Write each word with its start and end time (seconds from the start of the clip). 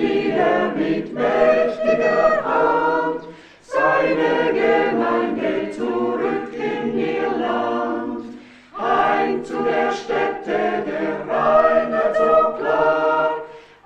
wieder 0.00 0.72
mit 0.76 1.12
mächtiger 1.12 2.44
Hand 2.44 3.22
seine 3.62 4.52
Gemeinde 4.60 5.70
zurück 5.76 6.52
in 6.52 6.98
ihr 6.98 7.30
Land. 7.44 8.24
Ein 8.78 9.44
zu 9.44 9.62
der 9.62 9.90
Stätte 9.92 10.58
der 10.86 11.14
Reinheit 11.28 12.16
so 12.16 12.34
klar, 12.58 13.30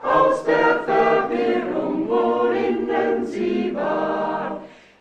aus 0.03 0.45
der 0.45 0.81
Verwirrung, 0.87 2.09
worinnen 2.09 3.27
sie 3.27 3.75
war. 3.75 4.61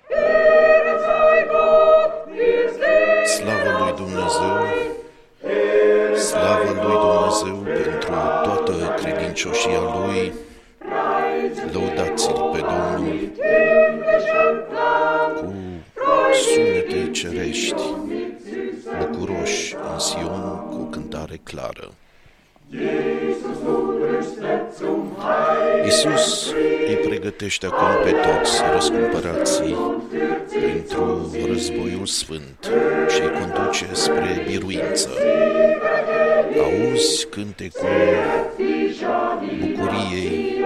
Ehre 0.10 1.00
sei 1.06 1.48
Gott, 1.54 2.14
wir 2.36 2.70
sehen 2.78 3.26
Slavă 3.26 3.72
lui 3.80 3.94
Dumnezeu, 4.02 4.58
slavă 6.16 6.72
lui 6.76 6.98
Dumnezeu 7.06 7.56
pentru 7.56 7.98
toată 8.44 8.74
credincioșia 9.02 9.80
lui, 9.80 10.34
cerești, 17.20 17.84
bucuroși 19.00 19.76
în 19.94 20.00
Sion 20.00 20.68
cu 20.70 20.78
o 20.82 20.84
cântare 20.84 21.40
clară. 21.44 21.94
Iisus 25.84 26.54
îi 26.88 26.96
pregătește 26.96 27.66
acum 27.66 28.04
pe 28.04 28.12
toți 28.12 28.62
răscumpărații 28.74 29.78
pentru 30.62 31.32
războiul 31.48 32.06
sfânt 32.06 32.72
și 33.08 33.22
îi 33.22 33.32
conduce 33.40 33.86
spre 33.92 34.46
biruință. 34.48 35.10
Auzi 36.64 37.28
cântecul 37.28 37.90
bucuriei. 39.60 40.64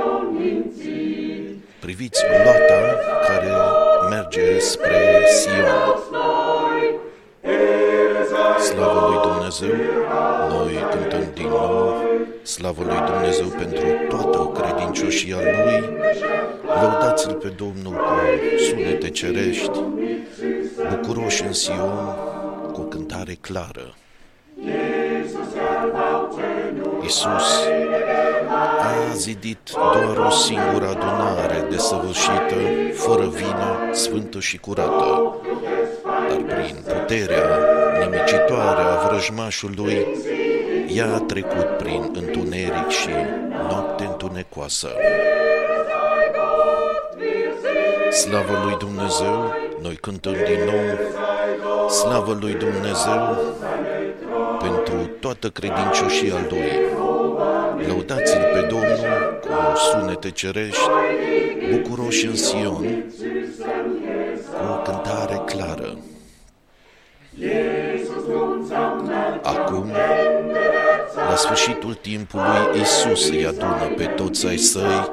Priviți 1.80 2.24
luata 2.44 3.00
care 3.28 3.52
merge 4.10 4.60
spre 4.60 5.26
Sion. 5.42 6.13
Dumnezeu, 9.60 9.88
noi 10.50 10.74
cântăm 10.92 11.32
din 11.34 11.48
nou, 11.48 12.02
slavă 12.42 12.84
lui 12.84 13.02
Dumnezeu 13.12 13.48
pentru 13.48 13.86
toată 14.10 14.62
credincioșia 14.62 15.36
lui, 15.36 15.98
lăudați-l 16.82 17.34
pe 17.34 17.48
Domnul 17.48 17.94
cu 17.94 18.60
sunete 18.70 19.10
cerești, 19.10 19.80
bucuroși 20.90 21.44
în 21.44 21.54
Sion, 21.54 22.16
cu 22.72 22.82
o 22.82 22.84
cântare 22.84 23.38
clară. 23.42 23.96
Isus 27.06 27.66
a 28.80 29.14
zidit 29.14 29.72
doar 29.74 30.26
o 30.28 30.30
singură 30.30 30.88
adunare 30.88 31.68
desăvârșită, 31.70 32.56
fără 32.94 33.28
vină, 33.28 33.90
sfântă 33.92 34.40
și 34.40 34.58
curată, 34.58 35.36
dar 36.28 36.56
prin 36.56 36.76
puterea 36.86 37.73
nimicitoare 38.04 38.82
a 38.82 39.08
vrăjmașului, 39.08 40.08
ea 40.96 41.14
a 41.14 41.20
trecut 41.20 41.68
prin 41.78 42.12
întuneric 42.14 42.90
și 42.90 43.10
noapte 43.70 44.04
întunecoasă. 44.04 44.90
Slavă 48.12 48.62
lui 48.64 48.76
Dumnezeu, 48.78 49.54
noi 49.82 49.96
cântăm 49.96 50.34
din 50.34 50.60
nou, 50.66 50.98
slavă 51.90 52.38
lui 52.42 52.54
Dumnezeu 52.54 53.38
pentru 54.60 55.10
toată 55.20 55.48
credincioșia 55.48 56.46
lui. 56.50 56.72
Lăudați-l 57.88 58.50
pe 58.54 58.68
Domnul 58.70 59.40
cu 59.42 59.78
sunete 59.78 60.30
cerești, 60.30 60.90
bucuroși 61.72 62.26
în 62.26 62.36
Sion, 62.36 63.06
sfârșitul 72.04 72.28
timpului, 72.28 72.82
Isus 72.82 73.30
îi 73.30 73.46
adună 73.46 73.94
pe 73.98 74.04
toți 74.04 74.48
ai 74.48 74.58
săi 74.58 75.12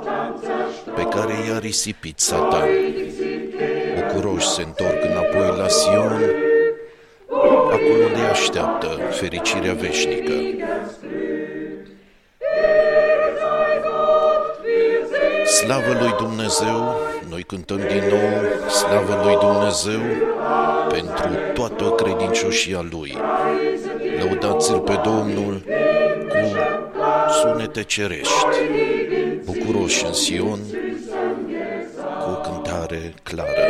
pe 0.94 1.02
care 1.02 1.32
i-a 1.48 1.58
risipit 1.58 2.20
Satan. 2.20 2.68
Bucuroși 3.94 4.48
se 4.48 4.62
întorc 4.62 5.04
înapoi 5.04 5.58
la 5.58 5.68
Sion, 5.68 6.22
acolo 7.72 8.04
unde 8.06 8.20
așteaptă 8.30 8.86
fericirea 9.10 9.72
veșnică. 9.72 10.32
Slavă 15.44 15.92
lui 16.00 16.14
Dumnezeu, 16.18 16.96
noi 17.28 17.42
cântăm 17.42 17.76
din 17.76 18.02
nou, 18.08 18.68
slavă 18.68 19.20
lui 19.24 19.36
Dumnezeu 19.40 20.00
pentru 20.88 21.28
toată 21.54 21.84
credincioșia 21.84 22.86
lui. 22.90 23.16
Lăudați-l 24.18 24.78
pe 24.78 25.00
Domnul 25.04 25.62
cu 25.64 25.79
sunete 27.40 27.82
cerești, 27.82 28.56
bucuroși 29.44 30.04
în 30.04 30.12
Sion, 30.12 30.58
cu 32.20 32.30
o 32.30 32.40
cântare 32.40 33.14
clară. 33.22 33.66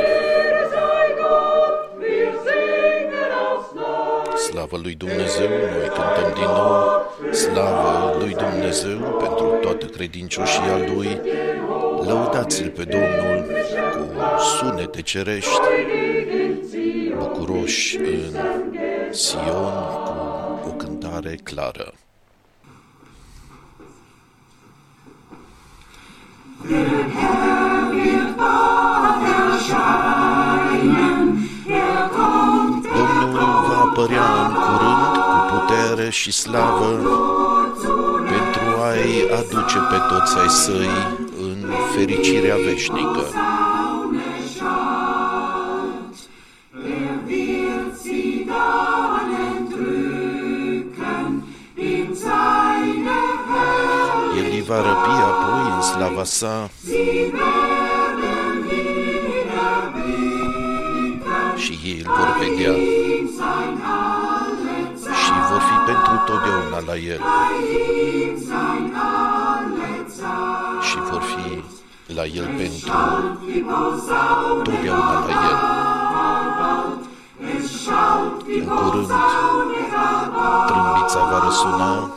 Slavă 4.36 4.78
lui 4.82 4.94
Dumnezeu, 4.94 5.48
noi 5.48 5.88
cântăm 5.88 6.32
din 6.34 6.42
nou, 6.42 7.14
slavă 7.32 8.16
lui 8.19 8.34
Dumnezeu 8.34 8.98
pentru 8.98 9.58
toată 9.60 9.87
credincioșia 9.87 10.76
lui, 10.94 11.20
lăudați-l 12.06 12.69
pe 12.69 12.84
Domnul 12.84 13.50
cu 13.92 14.41
sunete 14.41 15.02
cerești, 15.02 15.60
bucuroși 17.19 17.97
în 17.97 18.37
Sion 19.10 19.72
cu 20.62 20.69
o 20.69 20.72
cântare 20.72 21.34
clară. 21.42 21.92
Și 36.10 36.32
slavă 36.32 37.00
pentru 38.28 38.82
a-i 38.82 39.38
aduce 39.38 39.78
pe 39.91 39.97
toți 40.09 40.38
ai 40.38 40.48
săi 40.48 40.88
în 41.41 41.71
fericirea 41.94 42.56
veșnică. 42.56 43.25
El 54.37 54.47
îi 54.53 54.65
va 54.66 54.76
răpi 54.76 55.10
apoi 55.10 55.72
în 55.75 55.82
slava 55.82 56.25
sa 56.25 56.70
și 61.56 61.78
ei 61.84 62.03
îl 62.04 62.12
vor 62.16 62.37
vedea 62.38 62.72
și 62.72 62.87
vor 62.87 62.99
fi 63.76 64.19
pentru 65.90 66.22
totdeauna 66.26 66.80
la 66.86 66.96
el 66.96 67.20
și 70.88 70.96
vor 71.10 71.22
fi 71.22 71.64
la 72.14 72.24
el 72.24 72.46
pentru 72.56 72.90
totdeauna 74.62 75.18
la 75.26 75.32
el. 75.48 75.58
În 78.60 78.66
curând, 78.66 79.12
trâmbița 80.66 81.20
va 81.30 81.42
răsuna 81.44 82.10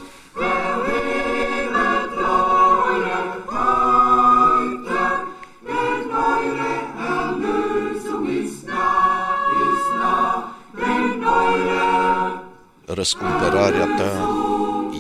răscumpărarea 12.93 13.85
ta 13.97 14.29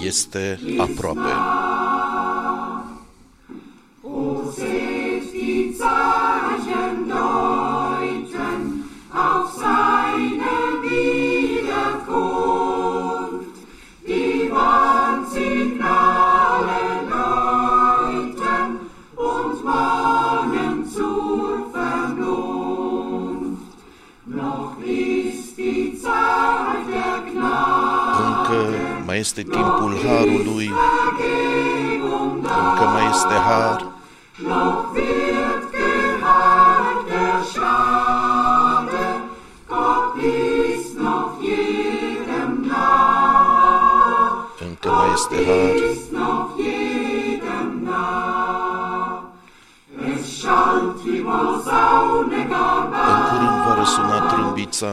este 0.05 0.59
aproape. 0.77 1.62
Este 29.23 29.41
timpul 29.41 29.93
harului, 30.05 30.71
încă 32.41 32.83
mai 32.93 33.07
este 33.09 33.33
har, 33.33 33.85
noch 34.47 34.93
wird 34.93 35.63
geheilt 35.71 36.99
der 37.09 37.43
Schade, 37.51 39.05
Gott 39.69 40.15
ist 40.23 40.97
noch 40.97 41.33
jedem 41.41 42.51
nah, 42.69 44.31
Încă 44.67 44.89
mai 44.89 45.09
este 45.13 45.35
har, 45.47 45.75
ist 45.91 46.11
noch 46.11 46.49
jedem 46.57 47.69
nah. 47.83 49.23
Es 50.15 50.39
schallt 50.39 51.03
die 51.03 51.21
Posaune 51.21 52.47
gar 52.49 52.83
în 52.83 52.89
bald, 52.91 53.23
curând 53.29 53.59
va 53.65 53.73
răsuna 53.79 54.19
trâmbița, 54.19 54.91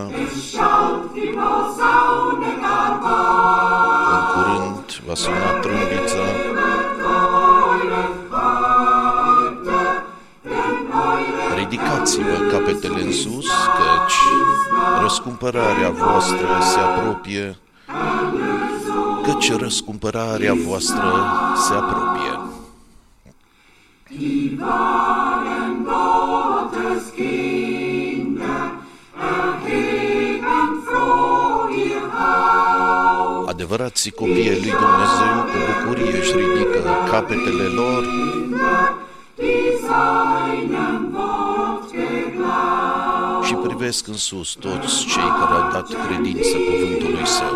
va 5.11 5.17
suna 5.17 5.51
trâmbița, 5.61 6.25
Ridicați-vă 11.57 12.37
capetele 12.51 13.03
în 13.03 13.13
sus, 13.13 13.47
căci 13.47 14.19
răscumpărarea 15.03 15.91
voastră 15.91 16.49
se 16.73 16.79
apropie, 16.79 17.59
căci 19.23 19.53
răscumpărarea 19.53 20.55
voastră 20.67 21.13
se 21.57 21.75
apropie. 21.75 22.39
Die 24.09 24.57
wahren 24.61 25.85
Gottes 25.85 27.13
Adevărații 33.61 34.11
copii 34.11 34.49
ai 34.49 34.61
lui 34.65 34.75
Dumnezeu 34.85 35.35
cu 35.51 35.57
bucurie 35.69 36.19
își 36.21 36.33
ridică 36.37 36.81
capetele 37.11 37.63
lor, 37.63 38.03
die 39.35 39.79
seinem 39.87 41.15
Wort 41.15 41.91
geglaubt. 41.91 43.45
și 43.47 43.55
privesc 43.55 44.07
în 44.07 44.15
sus 44.15 44.53
toți 44.53 45.05
cei 45.07 45.31
care 45.39 45.55
au 45.61 45.71
dat 45.73 45.87
credință 46.07 46.57
cuvântului 46.57 47.27
său. 47.27 47.55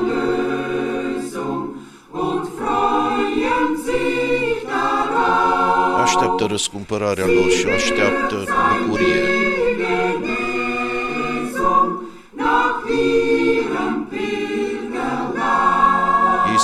und 2.11 2.43
freuen 2.57 3.71
sich 3.85 4.63
darauf. 4.71 6.03
Așteaptă 6.03 6.45
răscumpărarea 6.45 7.27
lor 7.27 7.51
și 7.51 7.67
o 7.67 7.73
așteaptă 7.73 8.35
cu 8.35 8.87
bucurie. 8.87 9.23
Genesung 9.81 10.85
nach 12.37 12.85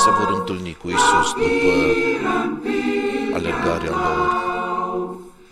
se 0.03 0.11
vor 0.19 0.31
întâlni 0.39 0.77
cu 0.83 0.89
Isus 0.89 1.29
după 1.33 1.71
alergarea 3.35 3.91
lor 3.91 4.29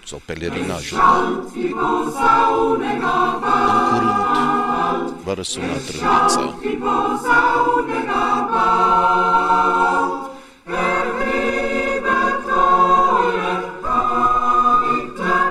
sau 0.05 0.21
pelerinajul 0.25 0.99
lor. 0.99 1.45
Die 1.53 1.75
Posaune 1.81 2.99
gar 3.01 3.39
bald, 3.43 3.71
În 3.71 3.79
curând 3.91 5.15
va 5.25 5.35
răsuna 5.35 5.77
trâmbița. 5.87 6.55
die 6.61 6.79
Posaune 6.85 7.99
gar 8.11 8.41
bald. 8.53 10.13
Erhebet 10.87 12.45
eure 12.63 13.55
Häupter, 13.85 15.49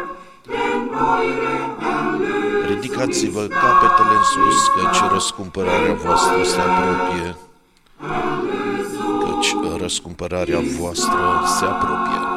denn 0.52 0.82
eure 1.02 1.56
Erlösung 1.92 2.68
Ridicați-vă 2.70 3.44
capetele 3.48 4.16
în 4.22 4.24
sus, 4.34 4.60
căci 4.76 5.12
răscumpărarea 5.12 5.94
voastră 5.94 6.44
se 6.44 6.60
apropie. 6.60 7.36
Căci 9.88 9.95
răscumpărarea 9.95 10.60
voastră 10.80 11.44
se 11.60 11.66
apropie. 11.66 12.37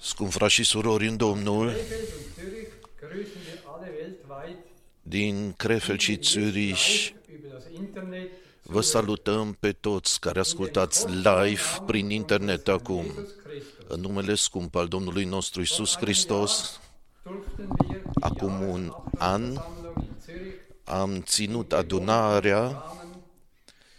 Scump 0.00 0.32
frați 0.32 0.52
și 0.52 0.62
surori 0.64 1.06
în 1.06 1.16
Domnul, 1.16 1.70
Krefeld 1.70 2.08
und 2.16 2.34
Zürich 2.38 2.72
grüßen 3.00 3.40
wir 3.46 3.62
alle 3.66 3.90
weltweit 4.00 4.56
din 5.02 5.54
Krefeld 5.56 6.00
și 6.00 6.18
Zürich, 6.18 7.12
über 7.28 7.50
das 7.52 7.64
Internet 7.74 8.30
vă 8.62 8.80
salutăm 8.80 9.56
pe 9.60 9.72
toți 9.72 10.20
care 10.20 10.38
ascultați 10.38 11.06
live 11.08 11.62
prin 11.86 12.10
internet 12.10 12.68
acum. 12.68 13.04
Jesus 13.04 13.32
Christus. 13.42 13.84
În 13.88 14.00
numele 14.00 14.34
scump 14.34 14.74
al 14.74 14.88
Domnului 14.88 15.24
nostru 15.24 15.60
Isus 15.60 15.96
Hristos, 15.96 16.80
Durften 17.22 17.68
wir 17.88 18.00
die 18.00 18.10
acum 18.20 18.62
un 18.62 18.92
an 19.18 19.42
Jahresabschlussversammlung 19.42 19.96
in 20.02 20.14
Zürich 20.24 20.66
am 20.88 21.22
ținut 21.22 21.72
adunarea 21.72 22.58
Rahmen 22.58 23.22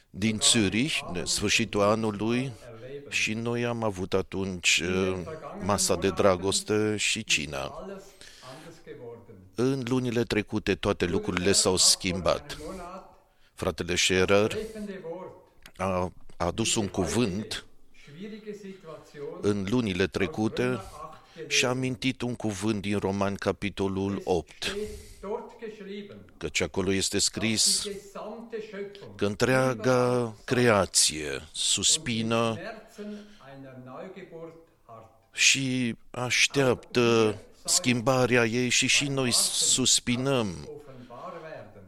din 0.10 0.40
Zürich, 0.40 1.12
de 1.14 1.24
sfârșitul 1.24 1.82
anului, 1.82 2.38
erleben. 2.38 2.69
Și 3.10 3.34
noi 3.34 3.66
am 3.66 3.84
avut 3.84 4.14
atunci 4.14 4.82
uh, 4.84 5.18
masa 5.66 5.96
de 5.96 6.10
dragoste 6.10 6.96
și 6.98 7.24
cina. 7.24 7.58
Alles 7.58 8.04
anders 8.44 8.76
geworden. 8.86 9.36
În 9.56 9.84
lunile 9.88 10.24
trecute 10.24 10.76
toate 10.76 11.06
lucrurile 11.06 11.52
s-au 11.52 11.76
schimbat. 11.76 12.58
Monat 12.66 13.20
Fratele 13.54 13.96
Scherer 13.96 14.48
treffende 14.48 15.02
Wort, 15.10 15.32
a 15.78 16.12
adus 16.38 16.76
un 16.76 16.88
cuvânt 16.88 17.66
schwierige 18.04 18.54
Situation, 18.54 19.28
în 19.42 19.66
lunile 19.70 20.08
trecute 20.08 20.64
acht 20.64 21.52
și 21.52 21.66
a 21.66 21.70
amintit 21.70 22.22
un 22.22 22.36
cuvânt 22.36 22.82
din 22.82 22.98
Roman, 22.98 23.36
capitolul 23.36 24.22
8, 24.24 24.64
steht 24.64 24.78
dort 25.22 25.52
geschrieben. 25.60 26.18
căci 26.38 26.62
acolo 26.62 26.94
este 26.94 27.20
scris 27.20 27.82
Die 27.84 27.92
gesamte 27.94 28.58
Schöpfung 28.58 29.16
că 29.16 29.26
întreaga 29.26 30.34
creație 30.46 31.42
suspină 31.52 32.58
Herzen 33.00 33.26
einer 33.56 33.74
Neugeburt 33.86 34.56
hart. 34.88 35.10
și 35.32 35.96
așteaptă 36.12 37.36
schimbarea 37.66 38.46
ei 38.46 38.70
și 38.70 38.88
și 38.88 39.08
noi 39.08 39.32
suspinăm, 39.34 40.48
Offenbar 40.48 41.34
werden 41.44 41.84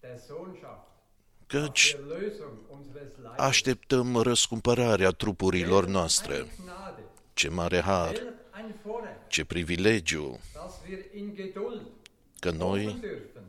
der 0.00 0.18
Sohnschaft, 0.28 0.86
căci 1.46 1.96
der 1.96 2.18
Lösung 2.18 2.56
unseres 2.70 3.08
Leibes. 3.22 3.38
așteptăm 3.38 4.16
răscumpărarea 4.16 5.10
trupurilor 5.10 5.86
noastre. 5.86 6.34
Gnade, 6.34 7.02
Ce 7.32 7.48
mare 7.48 7.80
har, 7.80 8.12
welch 8.12 8.24
ein 8.56 8.74
Vorrecht, 8.82 9.28
ce 9.28 9.44
privilegiu 9.44 10.40
dass 10.54 10.72
wir 10.88 10.98
in 11.14 11.34
Geduld 11.34 11.82
că 12.38 12.50
noi 12.50 12.98
dürfen. 13.00 13.42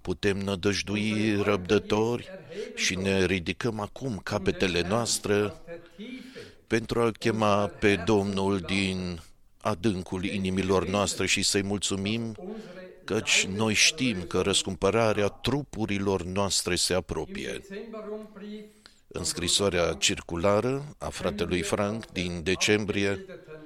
putem 0.00 0.38
nădăjdui 0.38 1.42
răbdători 1.42 2.28
și 2.74 2.94
ne 2.94 3.24
ridicăm 3.24 3.80
acum 3.80 4.18
capetele 4.18 4.88
noastre 4.88 5.34
Der 5.38 5.80
Tiefe 5.96 6.35
pentru 6.66 7.00
a-L 7.00 7.12
chema 7.12 7.66
pe 7.66 8.02
Domnul 8.06 8.58
din 8.58 9.20
adâncul 9.60 10.24
inimilor 10.24 10.86
noastre 10.86 11.26
și 11.26 11.42
să-i 11.42 11.62
mulțumim 11.62 12.34
unsere 12.38 12.86
căci 13.06 13.46
noi 13.46 13.74
știm 13.74 14.22
că 14.22 14.40
răscumpărarea 14.40 15.28
trupurilor 15.28 16.22
noastre 16.22 16.74
se 16.74 16.94
apropie. 16.94 17.62
Dezemberumbrief 17.68 18.64
În 19.08 19.24
scrisoarea 19.24 19.92
circulară 19.92 20.94
a 20.98 21.08
fratelui 21.08 21.62
Frank 21.62 22.06
din 22.12 22.40
decembrie, 22.42 23.08
abgebildeten 23.08 23.60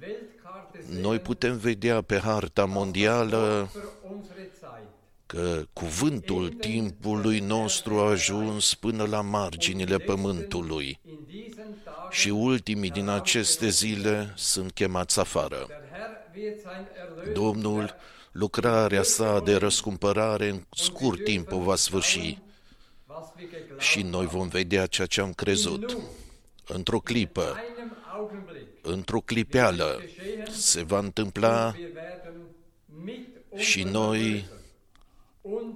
Weltkarte 0.00 0.78
sehen, 0.86 1.00
noi 1.00 1.18
putem 1.18 1.56
vedea 1.56 2.02
pe 2.02 2.18
harta 2.18 2.64
mondială 2.64 3.68
für 3.70 4.10
unsere 4.14 4.50
Zeit. 4.60 4.88
că 5.26 5.62
cuvântul 5.72 6.48
timpului 6.48 7.38
nostru 7.38 7.98
a 7.98 8.10
ajuns 8.10 8.74
până 8.74 9.06
la 9.06 9.20
marginile 9.20 9.96
pământului 9.98 10.98
In 11.04 11.18
diesen 11.26 11.80
Tagen 11.84 11.91
și 12.12 12.28
ultimii 12.28 12.90
din 12.90 13.08
aceste 13.08 13.68
zile 13.68 14.32
sunt 14.36 14.72
chemați 14.72 15.18
afară. 15.20 15.66
der 15.68 15.78
Herr 15.92 16.36
wird 16.36 16.60
sein 16.60 16.86
Erlösungswerk 16.94 17.32
Domnul, 17.32 17.94
lucrarea 18.32 19.02
sa 19.02 19.40
de 19.40 19.54
răscumpărare 19.54 20.48
în 20.48 20.62
scurt 20.70 21.24
timp 21.24 21.52
o 21.52 21.58
va 21.58 21.76
sfârși 21.76 22.38
was 23.06 23.32
wir 23.38 23.48
geglaubt 23.50 23.80
și 23.82 24.02
noi 24.02 24.26
vom 24.26 24.48
vedea 24.48 24.86
ceea 24.86 25.06
ce 25.06 25.20
am 25.20 25.32
crezut. 25.32 25.96
Într-o 26.66 26.98
clipă, 26.98 27.56
einem 27.74 27.96
Augenblick 28.12 28.66
într-o 28.82 29.20
clipeală, 29.20 30.00
se 30.50 30.82
va 30.82 30.98
întâmpla 30.98 31.74
wir 31.76 31.90
werden 31.94 32.34
mit 33.04 33.28
și 33.56 33.82
unserem 33.82 34.02
noi 34.02 34.18
Erlöser 34.18 34.60
und 35.40 35.74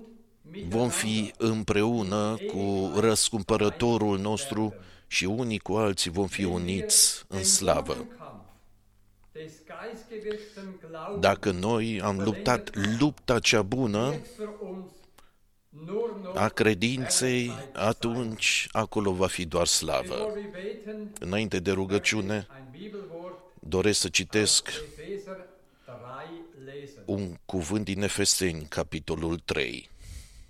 mit 0.50 0.64
vom 0.69 0.88
fi 0.88 1.33
împreună 1.37 2.37
cu 2.52 2.93
răscumpărătorul 2.99 4.19
nostru 4.19 4.75
și 5.07 5.25
unii 5.25 5.59
cu 5.59 5.73
alții 5.73 6.11
vom 6.11 6.27
fi 6.27 6.45
uniți 6.45 7.25
în 7.29 7.45
slavă. 7.45 7.95
Kampf 7.95 8.45
des 9.33 9.53
geistgewirkten 9.67 10.81
Glaubens 10.89 11.21
Dacă 11.21 11.51
noi 11.51 12.01
am 12.01 12.19
luptat 12.19 12.71
lupta 12.99 13.39
cea 13.39 13.63
bună 13.63 14.15
für 14.15 14.61
uns 14.61 14.91
nur 15.69 16.17
noch 16.23 16.37
a 16.37 16.49
credinței, 16.49 17.51
atunci 17.73 18.69
acolo 18.73 19.13
va 19.13 19.27
fi 19.27 19.45
doar 19.45 19.67
slavă. 19.67 20.15
Bevor 20.15 20.37
wir 20.37 20.51
beten, 20.51 21.13
Înainte 21.21 21.59
de 21.59 21.71
rugăciune, 21.71 22.47
ein 22.57 22.67
Bibelwort 22.71 23.39
doresc 23.61 24.01
să 24.01 24.09
citesc 24.09 24.69
Epheser 24.69 25.47
3 25.85 25.95
lesen. 26.65 27.03
un 27.05 27.37
cuvânt 27.45 27.85
din 27.85 28.03
Efeseni, 28.03 28.67
capitolul 28.69 29.39
3. 29.45 29.89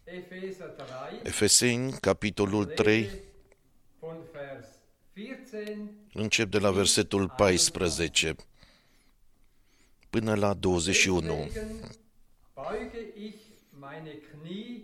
Epheser 0.05 0.67
3 0.67 1.21
Efeseni, 1.23 1.93
capitolul 2.01 2.65
3, 2.65 3.11
încep 6.13 6.51
de 6.51 6.59
la 6.59 6.71
versetul 6.71 7.33
14 7.37 8.35
până 10.11 10.35
la 10.35 10.55
21. 10.55 11.23
Deswegen 11.23 11.95
beuge 12.55 13.27
ich 13.27 13.37
meine 13.79 14.11
Knie 14.11 14.83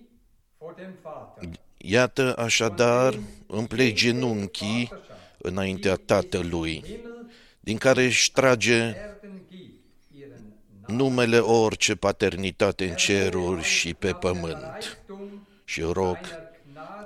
vor 0.58 0.74
dem 0.74 0.94
Vater. 1.02 1.48
Iată 1.76 2.36
așadar, 2.36 3.18
îmi 3.46 3.66
plec 3.66 3.94
genunchii 3.94 4.92
înaintea 5.38 5.96
Tatălui, 5.96 6.82
Himmel, 6.84 7.30
din 7.60 7.76
care 7.76 8.04
își 8.04 8.32
trage 8.32 8.74
Erden 8.74 9.42
gibt 9.50 9.82
ihren 10.16 10.42
numele 10.86 11.38
orice 11.38 11.94
paternitate 11.94 12.88
în 12.88 12.94
ceruri 12.94 13.62
și 13.62 13.94
pe 13.94 14.12
pământ. 14.12 14.72
Reichtum 14.72 15.46
Și 15.64 15.80
rog 15.80 16.16
seiner 16.16 16.40
Gnade 16.40 16.51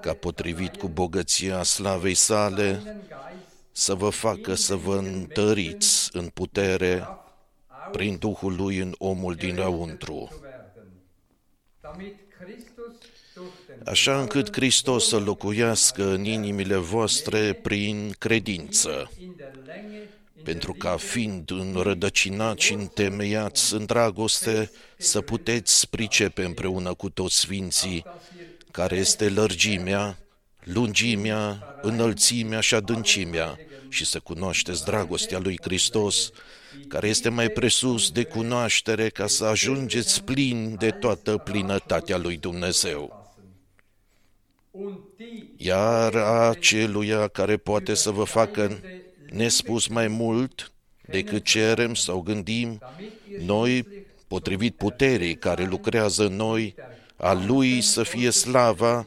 ca 0.01 0.13
potrivit 0.13 0.77
cu 0.77 0.89
bogăția 0.89 1.63
slavei 1.63 2.15
sale 2.15 2.73
seinen 2.75 3.01
Geist 3.09 3.47
să 3.73 3.95
vă 3.95 4.09
facă 4.09 4.55
să 4.55 4.75
vă 4.75 4.97
întăriți 4.97 6.09
în 6.13 6.29
putere 6.29 7.09
prin 7.93 8.17
Duhul 8.19 8.55
lui 8.57 8.79
în 8.79 8.95
omul 8.99 9.35
dinăuntru, 9.35 10.29
zu 10.33 10.39
werden, 10.43 10.89
damit 11.81 12.15
Christus 12.39 12.95
durch 13.35 13.53
den 13.67 13.81
așa 13.85 14.21
încât 14.21 14.53
Hristos 14.53 15.09
să 15.09 15.19
locuiască 15.19 16.05
în 16.11 16.25
inimile 16.25 16.77
voastre 16.77 17.53
prin 17.53 18.15
credință, 18.19 19.11
in 19.21 19.35
der 19.37 19.53
Länge, 19.65 19.97
in 19.97 20.43
pentru 20.45 20.73
ca 20.73 20.97
fiind 20.97 21.51
înrădăcinați 21.51 22.65
și 22.65 22.73
întemeiați 22.73 23.75
în 23.75 23.85
dragoste, 23.85 24.71
să 24.97 25.21
puteți 25.21 25.89
pricepe 25.89 26.45
împreună 26.45 26.95
cu 26.95 27.11
toți 27.11 27.39
sfinții 27.39 28.05
dass 28.05 28.33
ihr 28.39 28.46
care 28.77 28.97
este 28.97 29.29
lărgimea, 29.29 30.19
lungimea, 30.65 31.77
înălțimea 31.83 32.61
și 32.61 32.75
adâncimea 32.75 33.59
și 33.89 34.05
să 34.05 34.19
cunoașteți 34.19 34.85
dragostea 34.85 35.39
lui 35.39 35.59
Hristos, 35.63 36.31
care 36.89 37.09
este 37.09 37.29
mai 37.29 37.49
presus 37.49 38.11
de 38.11 38.25
cunoaștere 38.25 39.09
ca 39.09 39.27
să 39.27 39.45
ajungeți 39.45 40.23
plini 40.23 40.77
de 40.77 40.91
toată 40.91 41.37
plinătatea 41.37 42.17
lui 42.17 42.37
Dumnezeu. 42.37 43.27
passen. 43.27 44.89
Und 44.89 44.99
die 45.17 45.45
Iar 45.57 46.15
aceluia 46.51 47.29
care 47.29 47.57
poate 47.57 47.95
să 47.95 48.11
vă 48.11 48.25
facă 48.25 48.81
nespus 49.31 49.87
mai 49.87 50.09
mult 50.09 50.73
decât 51.09 51.45
cerem 51.45 51.95
sau 51.95 52.21
gândim, 52.21 52.79
damit 52.81 53.13
ihr 53.31 53.41
noi, 53.41 53.87
potrivit 54.27 54.77
puterii 54.77 55.37
care 55.37 55.65
lucrează 55.65 56.27
în 56.27 56.37
noi, 56.37 56.75
a 57.17 57.33
Lui 57.33 57.81
să 57.81 58.03
fie 58.03 58.31
slava 58.31 59.07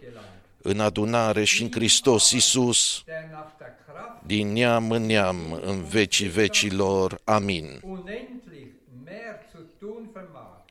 în 0.62 0.80
adunare 0.80 1.44
și 1.44 1.63
în 1.63 1.72
Hristos 1.72 2.32
Iisus, 2.32 3.04
der 3.06 3.30
nach 3.32 3.51
der 3.58 3.74
Kraft 3.86 4.25
din 4.25 4.48
neam 4.54 4.92
în 4.92 5.06
neam, 5.06 5.60
în 5.62 5.84
vecii 5.84 6.28
vecilor. 6.28 7.22
Amin. 7.24 7.80
unendlich 7.84 8.72
mehr 9.06 9.36
zu 9.51 9.62
tun 9.80 10.10
vermag, 10.13 10.62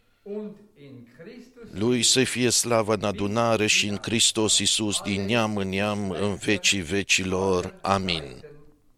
Lui 1.70 2.02
să 2.02 2.24
fie 2.24 2.50
slava 2.50 2.92
în 2.92 3.04
adunare 3.04 3.66
și 3.66 3.86
în 3.88 3.98
Hristos 4.02 4.58
Iisus, 4.58 5.00
din 5.00 5.24
neam 5.24 5.56
în 5.56 5.68
neam, 5.68 6.10
în 6.10 6.34
vecii 6.34 6.80
vecilor. 6.80 7.74
Amin. 7.80 8.44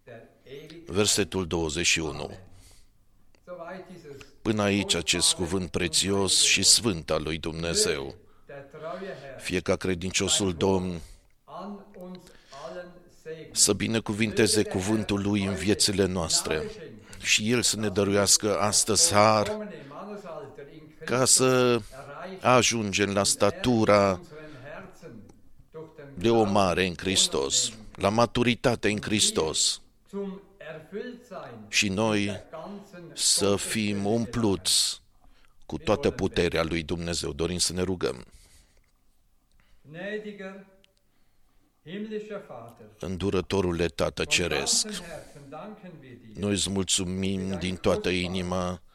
der 0.03 0.21
ewig. 0.43 0.83
Versetul 0.85 1.47
21. 1.47 2.31
Soweit 3.45 3.85
dieses 3.93 4.25
Până 4.41 4.61
aici 4.61 4.95
acest 4.95 5.33
cuvânt 5.33 5.69
prețios 5.69 6.41
și 6.41 6.63
sfânt 6.63 7.09
al 7.09 7.23
lui 7.23 7.37
Dumnezeu. 7.37 8.15
der 8.45 8.57
treue 8.71 9.15
Herr 9.21 9.41
Fie 9.41 9.59
ca 9.59 9.75
credinciosul 9.75 10.53
Domn 10.53 11.01
an 11.43 11.71
uns 11.93 12.17
allen 12.67 12.87
segnen. 13.23 13.49
să 13.51 13.73
binecuvinteze 13.73 14.63
cuvântul 14.63 15.21
lui 15.21 15.43
în 15.43 15.53
viețile 15.53 16.05
noastre 16.05 16.63
și 17.21 17.51
El 17.51 17.61
să 17.61 17.77
ne 17.79 17.89
dăruiască 17.89 18.59
astăzi 18.59 19.13
har 19.13 19.47
Kommende 19.47 19.75
Mannesalter 19.75 19.83
in 19.83 19.96
ca 21.07 21.15
Christus 21.15 21.35
să 21.35 21.45
erreichen 21.45 22.49
ajungem 22.49 23.13
la 23.13 23.23
statura 23.23 24.11
unseren 24.11 24.49
Herzen 24.63 25.15
durch 25.71 25.89
den 25.95 26.05
de 26.17 26.29
o 26.29 26.43
mare 26.43 26.85
în 26.85 26.93
Hristos, 26.97 27.71
la 27.95 28.09
maturitate 28.09 28.89
în 28.89 29.01
Hristos 29.01 29.81
zum 30.09 30.41
Erfülltsein 30.57 31.65
și 31.69 31.89
noi 31.89 32.25
der 32.25 32.43
ganzen 32.51 33.11
să 33.13 33.55
fim 33.55 34.05
umpluți 34.05 35.01
cu 35.65 35.77
toată 35.77 36.11
puterea 36.11 36.63
lui 36.63 36.83
Dumnezeu. 36.83 37.33
Dorim 37.33 37.57
să 37.57 37.73
ne 37.73 37.81
rugăm. 37.81 38.25
gnädiger 39.91 40.65
himmlischer 41.85 42.41
Vater. 42.47 42.85
Îndurătorule 42.99 43.87
Tată 43.87 44.23
Von 44.23 44.33
Ceresc, 44.33 44.85
ganzem 44.85 45.05
Herzen 45.05 45.49
danken 45.49 45.91
wir 46.01 46.17
dir. 46.25 46.35
noi 46.43 46.51
îți 46.51 46.69
mulțumim 46.69 47.57
din 47.59 47.75
toată 47.75 48.09
inima 48.09 48.65
Heiliges 48.65 48.86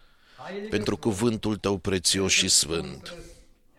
pentru 0.71 0.99
Wort, 0.99 1.01
cuvântul 1.01 1.57
tău 1.57 1.77
prețios 1.77 2.33
și 2.33 2.43
das 2.43 2.53
sfânt, 2.53 2.83
unseres 2.83 3.25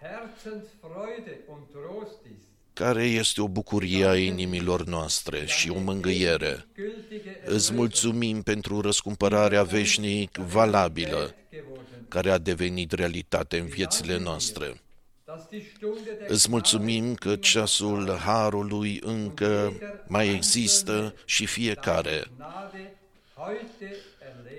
Herzens 0.02 0.64
Freude 0.80 1.40
und 1.48 1.62
Trost 1.72 2.20
ist. 2.36 2.46
care 2.74 3.04
este 3.04 3.42
o 3.42 3.48
bucurie 3.48 4.06
a 4.06 4.16
inimilor 4.18 4.84
noastre 4.84 5.46
și 5.46 5.70
o 5.70 5.80
mângâiere. 5.80 6.66
Gültige 6.76 7.40
Îți 7.46 7.74
mulțumim 7.74 8.42
pentru 8.42 8.82
răscumpărarea 8.82 9.64
veșnic 9.64 10.38
valabilă, 10.38 11.36
geworden, 11.52 12.06
care 12.08 12.32
a 12.32 12.38
devenit 12.38 12.92
realitate 12.92 13.58
în 13.58 13.66
viețile 13.66 14.18
noastre. 14.18 14.78
dass 15.26 15.48
die 15.50 15.64
Stunde 15.76 16.12
der 16.20 16.30
Îți 16.30 16.50
mulțumim 16.50 17.16
că 17.16 17.36
ceasul 17.36 18.18
Harului 18.18 19.00
încă 19.04 19.74
mai 20.08 20.30
există 20.30 21.16
și 21.26 21.46
fiecare 21.46 22.24
Gnade 22.36 22.94
heute 23.36 23.86
erlebt. 23.86 24.13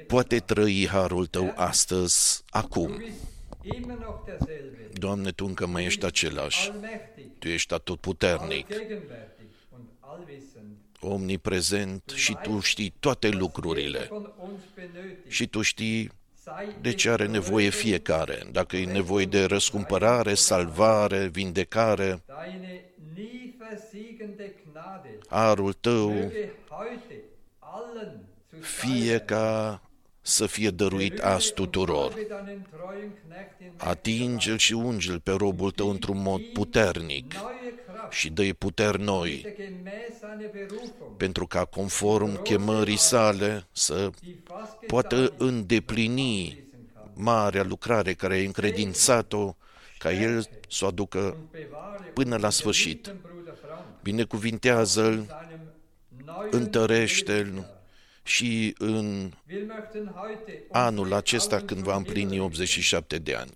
Poate 0.07 0.39
trăi 0.39 0.87
Harul 0.89 1.27
Tău 1.27 1.53
astăzi, 1.55 2.43
acum. 2.51 2.91
Du 2.91 3.59
bist 3.63 3.75
immer 3.85 3.97
noch 3.99 4.25
derselbe, 4.25 4.89
Doamne, 4.93 5.31
Tu 5.31 5.45
încă 5.47 5.67
mai 5.67 5.85
ești 5.85 6.05
același. 6.05 6.71
allmächtig, 6.71 7.39
Tu 7.39 7.49
ești 7.49 7.75
atotputernic, 7.75 8.75
allgegenwärtig 8.75 9.49
und 9.69 9.85
allwissend. 10.01 10.77
omniprezent 11.01 12.13
și 12.15 12.37
Tu 12.37 12.61
știi 12.61 12.95
toate 13.01 13.29
lucrurile. 13.29 14.09
Von 14.11 14.31
uns 14.53 14.63
benötigt, 14.75 15.31
Și 15.31 15.47
Tu 15.47 15.63
știi 15.63 16.11
sei 16.45 16.77
de 16.81 16.93
ce 16.93 17.11
are 17.11 17.27
nevoie 17.27 17.69
fiecare. 17.71 18.43
Dacă 18.51 18.77
e 18.77 18.85
nevoie 18.85 19.25
de 19.25 19.45
răscumpărare, 19.45 20.35
salvare, 20.35 21.27
vindecare, 21.27 22.23
deine 22.27 22.85
nie 23.15 23.55
versiegende 23.59 24.55
Gnade 24.65 25.19
Harul 25.29 25.73
Tău 25.73 26.13
möge 26.13 26.53
heute 26.69 27.21
allen 27.59 28.25
fie 28.61 29.19
ca 29.19 29.81
să 30.27 30.47
fie 30.47 30.71
dăruit 30.71 31.19
azi 31.19 31.53
tuturor. 31.53 32.11
Salve 32.11 32.27
deinen 32.29 32.67
treuen 32.71 33.11
Knecht 33.29 33.61
in 33.61 33.73
Atinge-l 33.77 34.57
și 34.59 34.73
unge-l 34.73 35.21
pe 35.21 35.31
robul 35.31 35.71
tău 35.71 35.91
într-un 35.91 36.23
mod 36.23 36.41
puternic 36.53 37.33
neue 37.33 37.75
Kraft, 37.87 38.13
și 38.13 38.31
dă-i 38.31 38.53
puteri 38.53 39.03
noi, 39.03 39.41
der 39.43 39.53
gemäß 39.53 40.19
seiner 40.21 40.51
Berufung, 40.53 41.17
pentru 41.17 41.47
ca 41.47 41.65
conform 41.65 42.43
chemării 42.43 42.97
sale 42.99 43.67
să 43.73 44.11
die 44.23 44.37
fast 44.45 44.73
poată 44.87 45.17
getan 45.17 45.47
îndeplini 45.49 46.47
schließen 46.47 46.65
kann. 46.95 47.11
marea 47.15 47.63
lucrare 47.63 48.13
care 48.13 48.35
a 48.35 48.45
încredințat-o 48.45 49.55
ca 49.99 50.13
el 50.13 50.49
să 50.69 50.85
o 50.85 50.89
aducă 50.89 51.19
Und 51.19 51.35
bewahre 51.51 52.11
până 52.15 52.29
la 52.29 52.35
unseren 52.35 52.51
sfârșit. 52.51 53.05
geliebten 53.05 53.31
Bruder 53.33 53.55
Frank, 53.63 53.85
Binecuvintează-l, 54.03 55.15
seinem 55.15 55.61
neuen 56.25 56.49
întărește-l 56.51 57.37
Lebensjahr. 57.37 57.83
Și 58.25 58.75
în 58.79 59.31
Wir 59.51 59.63
möchten 59.63 60.15
heute 60.15 60.63
anul 60.71 60.99
unsere 60.99 61.19
acesta 61.19 61.55
Augen 61.55 61.67
când 61.67 61.81
zum 61.81 61.91
va 61.91 61.97
împlini 61.97 62.31
Himmel 62.31 62.45
87 62.45 63.19
de 63.19 63.35
ani. 63.35 63.51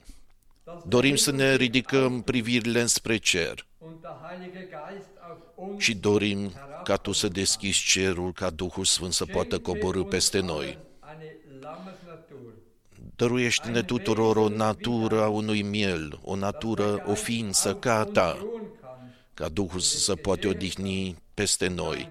dass 0.65 0.79
der 0.79 0.89
Dorim 0.89 1.17
să 1.17 1.31
Himmel 1.31 1.47
ne 1.47 1.57
ridicăm 1.57 2.23
privirile 2.23 2.81
înspre 2.81 3.17
cer 3.17 3.67
und 3.79 4.01
der 4.01 4.11
Heilige 4.29 4.69
Geist 4.69 5.09
auf 5.29 5.39
uns 5.55 5.83
și 5.83 5.95
dorim 5.95 6.53
ca 6.85 6.97
Tu 6.97 7.13
să 7.13 7.29
deschizi 7.29 7.79
cerul 7.79 8.33
ca 8.33 8.51
Duhul 8.51 8.85
Sfânt 8.85 9.13
să 9.13 9.25
poată 9.27 9.59
coborâ 9.59 10.05
peste 10.05 10.41
noi. 10.41 10.79
Eine 11.13 11.37
Lammesnatur. 11.61 12.55
Dăruiește-ne 13.17 13.83
tuturor 13.83 14.37
o 14.37 14.49
natură 14.49 15.23
a 15.23 15.29
unui 15.29 15.63
miel, 15.63 16.19
o 16.23 16.37
natură, 16.37 17.03
o 17.07 17.15
ființă 17.15 17.75
ca 17.75 17.99
a 17.99 18.05
Ta, 18.05 18.37
Ruhen 18.41 18.63
kann. 18.81 19.15
ca 19.35 19.49
Duhul 19.49 19.81
să 19.81 19.99
se 19.99 20.15
poate 20.15 20.49
odihni 20.49 21.17
peste 21.35 21.69
noi 21.69 22.11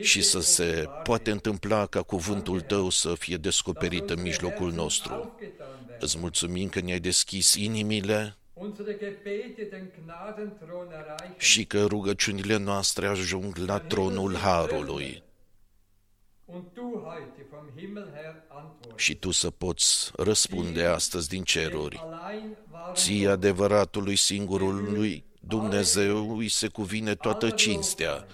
și 0.00 0.22
să 0.22 0.40
se 0.40 0.64
offenbar 0.68 1.02
poate 1.02 1.30
întâmpla 1.30 1.86
ca 1.86 2.02
cuvântul 2.02 2.60
Tău 2.60 2.90
să 2.90 3.14
fie 3.14 3.34
dass 3.34 3.42
descoperit 3.44 3.98
în 4.00 4.06
unsere 4.06 4.22
mijlocul 4.22 4.58
Herzen 4.60 4.76
nostru. 4.80 5.12
aufgetan 5.12 5.66
werden. 5.86 5.96
Îți 6.00 6.18
mulțumim 6.18 6.68
că 6.68 6.80
ne-ai 6.80 7.00
deschis 7.00 7.54
inimile 7.54 8.36
Unsere 8.52 8.92
Gebete 8.92 9.66
den 9.70 9.90
Gnadenthron 10.04 10.86
erreichen. 10.92 11.34
și 11.38 11.64
că 11.64 11.84
rugăciunile 11.84 12.56
noastre 12.56 13.06
ajung 13.06 13.56
la 13.56 13.78
tronul 13.78 14.36
Harului 14.36 15.22
Und 16.44 16.62
du 16.74 17.02
heute 17.04 17.46
vom 17.50 17.64
Himmel 17.76 18.10
her 18.14 18.34
antwortest. 18.48 18.98
și 18.98 19.14
Tu 19.14 19.30
să 19.30 19.50
poți 19.50 20.10
răspunde 20.16 20.84
astăzi 20.84 21.28
din 21.28 21.42
ceruri. 21.42 21.96
Allein 22.04 22.56
warum 22.72 22.94
Ție 22.94 23.28
adevăratului 23.28 24.16
singurului 24.16 25.24
Dumnezeu 25.40 26.36
îi 26.36 26.48
se 26.48 26.68
cuvine 26.68 27.14
toată 27.14 27.50
cinstea, 27.50 28.26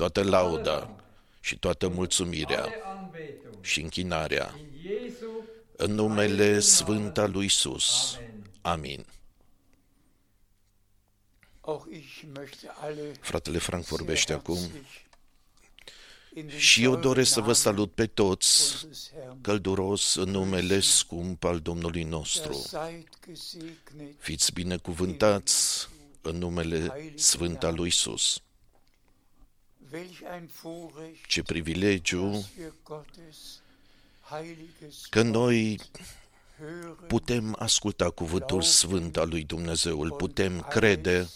toată 0.00 0.22
lauda 0.22 0.96
și 1.40 1.58
toată 1.58 1.88
mulțumirea 1.88 2.60
alle 2.62 2.82
Anbetung 2.84 3.64
și 3.64 3.80
închinarea 3.80 4.54
in 4.58 4.68
Jesu 4.82 5.26
în 5.76 5.94
numele 5.94 6.60
Sfânt 6.60 7.18
al 7.18 7.30
lui 7.30 7.44
Isus. 7.44 8.14
Amen. 8.14 8.42
Amin. 8.62 9.06
Auch 11.60 11.86
ich 11.92 12.22
möchte 12.38 12.66
alle 12.80 13.12
Fratele 13.20 13.58
Frank 13.58 13.84
sehr 13.84 13.96
vorbește 13.98 14.32
acum 14.32 14.56
herzlich 14.56 14.86
in 16.34 16.46
den 16.46 16.58
și 16.58 16.82
eu 16.82 16.90
teuren 16.90 17.02
doresc 17.02 17.30
să 17.32 17.38
vă 17.40 17.40
Namen 17.40 17.54
salut 17.62 17.92
pe 17.94 18.06
toți 18.06 18.72
unseres 18.74 19.10
Herrn. 19.14 19.40
călduros 19.40 20.14
în 20.14 20.30
numele 20.30 20.80
scump 20.80 21.44
al 21.44 21.60
Domnului 21.60 22.02
Ja, 22.02 22.08
nostru. 22.08 22.52
seid 22.52 23.08
gesegnet. 23.26 24.14
Fiți 24.18 24.52
binecuvântați 24.52 25.88
în 26.22 26.36
numele 26.36 27.12
Sfânt 27.14 27.62
al 27.62 27.74
lui 27.74 27.86
Isus. 27.88 28.40
Welch 29.92 30.22
ein 30.34 30.48
Vorrecht, 30.62 31.26
Ce 31.26 31.42
privilegiu 31.42 32.30
dass 32.30 32.50
wir 32.58 32.72
Gottes 32.82 33.62
heiliges 34.20 35.06
că 35.10 35.22
noi 35.22 35.80
hören, 36.58 37.06
putem 37.06 37.56
asculta 37.58 38.10
cuvântul 38.10 38.62
sfânt 38.62 39.16
al 39.16 39.28
lui 39.28 39.44
Dumnezeu, 39.44 40.00
îl 40.00 40.10
putem 40.12 40.60
crede 40.60 41.28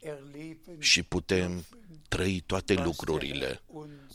erleben, 0.00 0.76
și 0.78 1.02
putem 1.02 1.64
trăi 2.08 2.40
toate 2.46 2.74
lucrurile 2.74 3.62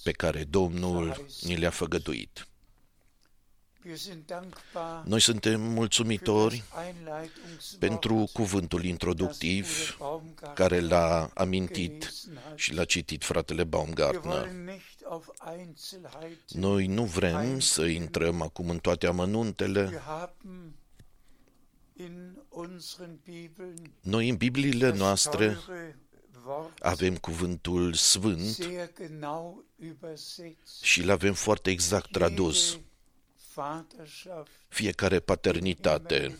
pe 0.04 0.12
care 0.12 0.44
Domnul 0.44 1.26
ni 1.42 1.56
le-a 1.56 1.70
făgăduit. 1.70 2.48
Wir 3.88 3.96
sind 3.98 4.26
dankbar 4.28 5.04
Noi 5.06 5.20
suntem 5.22 5.60
für 5.62 5.74
mulțumitori 5.74 6.64
das 6.74 6.86
Einleitungswort, 6.86 7.80
pentru 7.80 8.30
cuvântul 8.34 8.80
das 8.80 8.90
introductiv 8.90 9.68
Bruder 9.68 9.96
Baumgartner 10.00 10.54
care 10.54 10.80
l-a 10.80 11.30
amintit 11.34 12.00
gelesen 12.00 12.40
hat. 12.44 12.58
și 12.58 12.74
l-a 12.74 12.86
citit 12.86 13.24
fratele 13.24 13.62
Wir 13.62 13.70
Baumgartner. 13.70 14.34
wollen 14.34 14.64
nicht 14.66 15.04
auf 15.06 15.28
Einzelheiten 15.58 16.60
Noi 16.60 16.88
nu 16.88 17.04
vrem 17.04 17.60
să 17.60 17.86
intrăm 17.86 18.42
acum 18.42 18.70
în 18.70 18.78
toate 18.80 19.08
amănuntele. 19.08 19.88
Wir 19.90 20.02
haben 20.06 20.76
in 21.94 22.38
unseren 22.50 23.20
Bibeln 23.24 23.92
Noi 24.02 24.30
în 24.30 24.36
Bibliile 24.36 24.90
das 24.90 24.98
noastre 25.00 25.46
teure 25.66 26.00
Wort 26.46 26.80
avem 26.82 27.16
cuvântul 27.16 27.94
sfânt 27.94 28.40
sehr 28.46 28.90
genau 28.98 29.64
übersetzt. 29.76 30.82
și 30.82 31.02
îl 31.02 31.10
avem 31.10 31.34
foarte 31.34 31.70
exact 31.70 32.12
tradus. 32.12 32.80
Jede 33.58 33.70
Vaterschaft 33.70 34.52
Fiecare 34.68 35.20
paternitate 35.20 36.38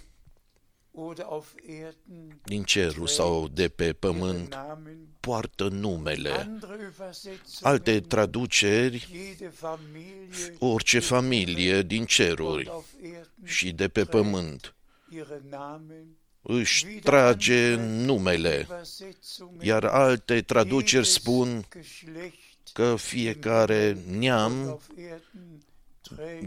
oder 0.92 1.24
auf 1.26 1.56
Erden 1.68 2.40
din 2.44 2.64
cerul 2.64 3.08
sau 3.08 3.48
de 3.48 3.68
pe 3.68 3.84
ihren 3.84 3.96
pământ 4.00 4.50
Namen. 4.50 5.08
poartă 5.20 5.68
numele. 5.68 6.30
Andere 6.32 6.92
Übersetzungen, 6.94 7.40
Alte 7.62 8.00
traduceri, 8.00 9.08
jede 9.12 9.50
Familie 9.50 10.56
orice 10.60 11.00
familie 11.00 11.82
din 11.82 12.06
ceruri 12.06 12.68
auf 12.68 12.86
Erden 13.02 13.44
și 13.44 13.72
de 13.72 13.88
pe 13.88 14.06
pământ 14.06 14.76
ihren 15.10 15.44
Namen. 15.50 16.18
își 16.42 16.86
trage 16.86 17.76
numele, 17.76 18.62
Übersetzungen, 18.62 19.60
iar 19.62 19.86
alte 19.86 20.42
traduceri 20.42 21.06
jedes 21.06 21.12
spun 21.14 21.66
Geschlecht 21.70 22.46
că 22.74 22.96
fiecare 22.96 23.98
neam 24.08 24.68
auf 24.68 24.90
Erden 24.98 25.22
trägt 25.60 25.67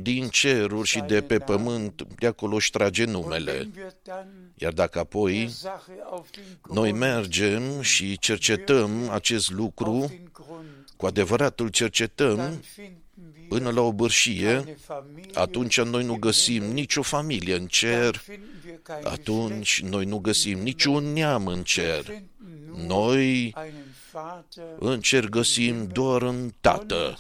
din 0.03 0.29
ceruri 0.29 0.89
și 0.89 1.01
de 1.01 1.21
pe 1.21 1.39
pământ 1.39 2.03
de 2.19 2.27
acolo 2.27 2.55
își 2.55 2.71
trage 2.71 3.05
Und 3.05 3.13
numele. 3.13 3.53
wenn 3.53 3.73
wir 3.77 3.93
dann 4.03 4.29
Iar 4.55 4.73
dacă 4.73 4.91
der 4.93 5.03
apoi 5.03 5.49
Sache 5.49 5.93
auf 6.11 6.31
den 6.31 6.45
noi 6.75 6.89
Grund, 6.89 7.03
mergem 7.03 7.81
și 7.81 8.19
cercetăm 8.19 9.09
acest 9.11 9.51
auf 9.51 9.59
lucru, 9.59 9.99
den 10.09 10.31
Grund, 10.33 10.85
cu 10.97 11.07
adevărat 11.07 11.61
îl 11.61 11.69
cercetăm 11.69 12.37
dann 12.37 12.61
finden 12.75 12.95
wir 13.39 13.47
până 13.49 13.71
la 13.71 13.81
o 13.81 13.93
bârșie, 13.93 14.53
keine 14.55 14.77
Familie, 14.81 15.31
atunci 15.35 15.81
noi 15.81 16.05
nu 16.05 16.15
găsim 16.17 16.65
nicio 16.65 17.03
familie 17.03 17.55
în 17.55 17.67
cer, 17.67 17.91
dann 17.91 18.13
finden 18.25 18.61
wir 18.67 18.79
kein 18.83 19.07
atunci 19.13 19.83
noi 19.83 20.05
nu 20.05 20.19
găsim 20.19 20.59
niciun 20.59 21.13
neam 21.13 21.47
în 21.47 21.63
Geschlecht, 21.63 22.05
cer. 22.05 22.09
wir 22.09 22.23
finden 22.39 22.67
nur 22.67 22.87
Noi 22.87 23.55
einen 23.57 23.95
Vater, 24.13 24.65
în 24.79 25.01
cer 25.01 25.29
găsim 25.29 25.87
doar 25.87 26.23
un 26.23 26.51
tată 26.61 26.95
wir 26.95 27.05
beten, 27.07 27.19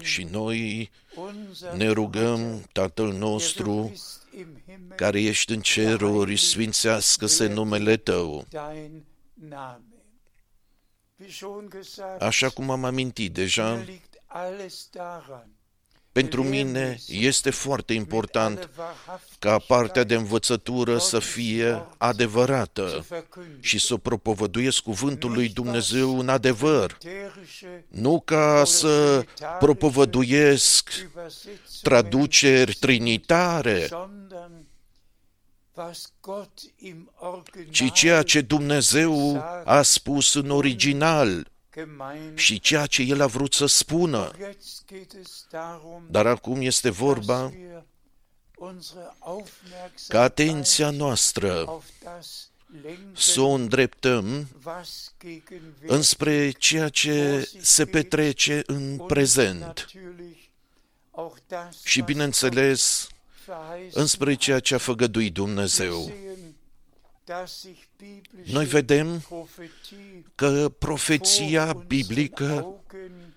și 0.00 0.24
noi 0.24 0.90
unser 1.14 1.72
ne 1.72 1.88
rugăm 1.88 2.38
Vater, 2.40 2.66
Tatăl 2.72 3.10
der 3.10 3.18
du 3.18 3.26
nostru 3.26 3.86
bist 3.90 4.26
im 4.38 4.62
Himmel, 4.66 4.96
care 4.96 5.22
ești 5.22 5.52
în 5.52 5.60
ceruri, 5.60 6.36
sfințească-se 6.36 7.46
numele 7.46 7.96
Tău. 7.96 8.46
dein 8.48 9.04
Name. 9.34 9.82
Wie 11.20 11.30
schon 11.30 11.68
gesagt, 11.68 12.22
Așa 12.22 12.48
cum 12.48 12.70
am 12.70 12.84
amintit 12.84 13.32
deja, 13.32 13.84
pentru 16.14 16.42
mine 16.42 16.98
este 17.06 17.50
foarte 17.50 17.92
mit 17.92 18.00
important 18.02 18.58
aller 18.58 18.70
ca 19.38 19.58
partea 19.58 20.04
de 20.04 20.14
Wahrhaftigkeit 20.14 20.20
învățătură 20.20 20.98
să 20.98 21.18
fie 21.18 21.70
zu 21.70 21.94
adevărată 21.98 23.06
verkünden. 23.08 23.60
și 23.60 23.78
să 23.78 23.96
propovăduiesc 23.96 24.82
cuvântul 24.82 25.32
lui 25.32 25.48
Dumnezeu 25.48 26.18
în 26.18 26.28
adevăr, 26.28 26.98
Militärische 27.04 27.84
nu 27.88 28.20
ca 28.20 28.62
să 28.64 29.24
propovăduiesc 29.58 30.90
Übersetzungen, 30.90 31.82
traduceri 31.82 32.74
trinitare, 32.74 33.86
sondern 33.86 34.66
was 35.74 36.12
Gott 36.20 36.60
im 36.76 37.10
ci 37.70 37.92
ceea 37.92 38.22
ce 38.22 38.38
Original 38.38 38.40
Dumnezeu 38.40 39.42
a 39.64 39.82
spus 39.82 40.34
în 40.34 40.50
original 40.50 41.26
gemeint. 41.26 41.52
Și 42.34 42.60
ceea 42.60 42.86
ce 42.86 43.02
El 43.02 43.20
a 43.20 43.26
vrut 43.26 43.52
să 43.52 43.66
spună. 43.66 44.30
Jetzt 44.38 44.84
geht 44.86 45.12
es 45.22 45.46
darum, 45.50 46.02
Dar 46.10 46.26
acum 46.26 46.60
este 46.60 46.90
vorba 46.90 47.40
dass 47.40 47.52
wir 47.52 47.82
unsere 48.54 49.14
ca 50.08 50.22
atenția 50.22 50.86
Aufmerksamkeit 50.86 50.98
noastră 50.98 51.64
auf 51.66 51.84
das 52.02 52.48
lenken, 52.82 53.12
să 53.12 53.40
o 53.40 53.48
îndreptăm 53.48 54.48
was 54.64 55.14
gegenwärtig 55.18 55.90
înspre 55.90 56.50
ceea 56.50 56.88
ce 56.88 57.48
se 57.60 57.84
petrece 57.84 58.62
în 58.66 58.96
und 58.98 59.06
prezent 59.06 59.60
natürlich 59.60 60.36
auch 61.10 61.36
das, 61.48 61.84
și, 61.84 61.98
was 61.98 62.06
bineînțeles, 62.08 63.08
Gott 63.46 63.58
verheißen 63.58 64.00
înspre 64.00 64.34
ceea 64.34 64.60
ce 64.60 64.74
a 64.74 64.78
făgăduit 64.78 65.32
Wir 65.32 65.32
Dumnezeu. 65.32 66.12
Noi 68.44 68.64
vedem 68.64 69.18
Prophetie 69.18 70.24
că 70.34 70.50
vor 70.50 70.68
profeția 70.68 71.62
unseren 71.62 71.84
biblică 71.86 72.50
Augen 72.50 73.34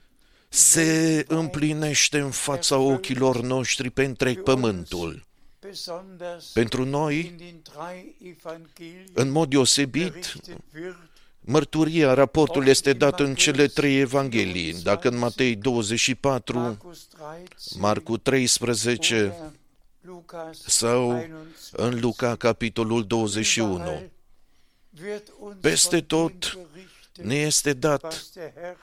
se 0.49 1.25
împlinește 1.27 2.19
în 2.19 2.31
fața 2.31 2.77
ochilor 2.77 3.41
noștri 3.41 3.89
pe 3.89 4.03
întreg 4.03 4.43
pământul. 4.43 5.25
besonders 5.59 6.51
Pentru 6.53 6.85
noi, 6.85 7.17
in 7.19 7.37
den 7.37 7.61
drei 7.61 8.15
Evangelien 8.37 9.05
în 9.13 9.29
mod 9.29 9.49
deosebit, 9.49 10.11
berichtet 10.11 10.55
wird, 10.73 11.09
mărturia, 11.39 12.13
raportul 12.13 12.67
este 12.67 12.93
dat 12.93 13.19
în 13.19 13.35
cele 13.35 13.67
trei 13.67 13.99
evanghelii. 13.99 14.73
Dacă 14.73 15.07
în 15.07 15.17
Matei 15.17 15.55
24, 15.55 16.57
Markus 16.57 17.07
13 17.07 17.79
Marcu 17.79 18.17
13 18.17 19.15
oder 19.15 19.35
Lukas 19.35 19.66
sau 20.65 21.09
21, 21.09 21.45
în 21.71 21.99
Luca 21.99 22.35
capitolul 22.35 23.05
21, 23.05 23.73
überall 23.73 24.09
wird 25.03 25.23
uns 25.39 25.55
Peste 25.61 25.89
von 25.89 25.99
dem 25.99 26.07
tot 26.07 26.57
berichtet, 26.71 27.25
ne 27.25 27.35
este 27.35 27.73
dat 27.73 28.03
was 28.03 28.31
der 28.33 28.51
Herr 28.55 28.77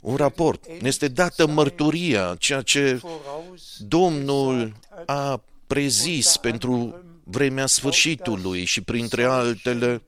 un 0.00 0.16
raport, 0.16 0.66
ne 0.66 0.88
este 0.88 1.08
dată 1.08 1.46
mărturia, 1.46 2.36
ceea 2.38 2.62
ce 2.62 2.94
voraus 2.94 3.76
Domnul 3.78 4.76
a 5.06 5.42
prezis 5.66 6.36
pentru 6.36 7.04
vremea 7.24 7.66
sfârșitului 7.66 8.64
și 8.64 8.80
printre 8.80 9.24
altele 9.24 10.02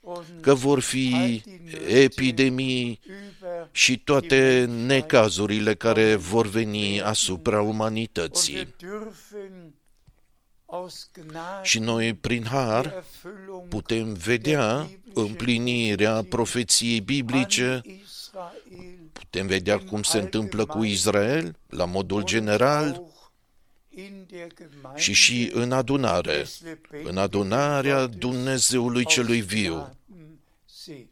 und 0.00 0.24
că 0.40 0.54
vor 0.54 0.80
fi 0.80 1.42
epidemii 1.86 3.00
über 3.04 3.68
și 3.70 3.98
toate 3.98 4.64
necazurile 4.86 5.74
care 5.74 6.14
vor 6.14 6.46
veni 6.46 7.02
asupra 7.02 7.58
und 7.58 7.66
wir 7.66 7.74
umanității. 7.74 8.74
Dürfen 10.74 10.82
aus 10.82 11.08
Gnade 11.12 11.64
Și 11.66 11.78
noi, 11.78 12.14
prin 12.14 12.44
har, 12.44 12.86
die 12.86 12.96
Erfüllung 12.96 13.68
putem 13.68 14.12
vedea 14.12 14.90
împlinirea 15.14 16.22
profeției 16.28 17.00
biblice, 17.00 17.82
an 17.84 17.90
Israel 17.90 18.62
putem 19.12 19.46
vedea 19.46 19.78
cum 19.78 20.02
se 20.02 20.18
întâmplă 20.18 20.66
cu 20.66 20.82
Israel, 20.84 21.56
la 21.66 21.84
modul 21.84 22.24
general, 22.24 22.86
auch 22.86 23.12
in 23.88 24.26
der 24.30 24.46
Gemeinde 24.54 25.00
și 25.00 25.12
și 25.12 25.50
în 25.52 25.72
adunare, 25.72 26.36
des 26.36 26.60
lebendigen 26.62 27.10
în 27.10 27.18
adunarea 27.18 28.00
Gottes 28.00 28.18
Dumnezeului 28.18 29.04
celui 29.04 29.40
viu. 29.40 29.72
Gnaden 29.72 30.38
sehen. 30.66 31.08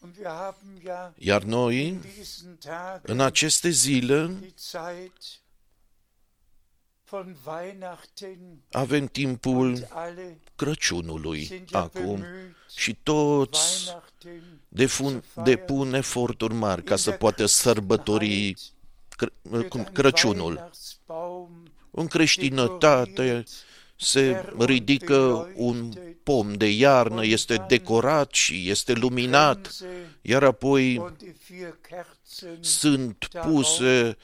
Und 0.00 0.16
wir 0.16 0.26
haben 0.26 0.80
ja 0.84 1.14
Iar 1.18 1.42
noi, 1.42 1.86
in 1.86 2.00
diesen 2.14 2.56
Tagen 2.60 3.00
în 3.02 3.20
aceste 3.20 3.68
zile, 3.68 4.38
avem 8.70 9.06
timpul 9.06 9.66
und 9.66 9.86
alle 9.90 10.38
Crăciunului 10.56 11.44
sind 11.44 11.68
ja 11.68 11.78
acum 11.78 12.20
bemüht, 12.20 12.74
și 12.76 12.96
toți 13.02 13.84
Weihnachten 13.84 14.60
defun, 14.68 15.24
depun 15.44 15.94
eforturi 15.94 16.54
mari 16.54 16.82
ca 16.82 16.96
să 16.96 17.10
poată 17.10 17.46
sărbători 17.46 18.54
Cr- 19.24 19.50
wird 19.50 19.68
cum- 19.68 19.80
ein 19.80 19.92
Crăciunul. 19.92 20.52
Weihnachtsbaum 20.52 21.70
În 21.90 22.06
creștinătate 22.06 23.12
dekoriert 23.14 23.48
se 23.96 24.52
ridică 24.58 25.52
un 25.54 25.92
pom 26.22 26.52
de 26.52 26.70
iarnă, 26.70 27.24
este 27.24 27.64
decorat 27.68 28.32
și 28.32 28.70
este 28.70 28.92
luminat, 28.92 29.60
Grenze 29.60 30.18
iar 30.22 30.42
apoi 30.42 30.96
und 30.98 31.16
die 31.16 31.36
vier 31.48 31.78
Kerzen, 31.80 32.62
sunt 32.62 33.28
puse 33.42 34.16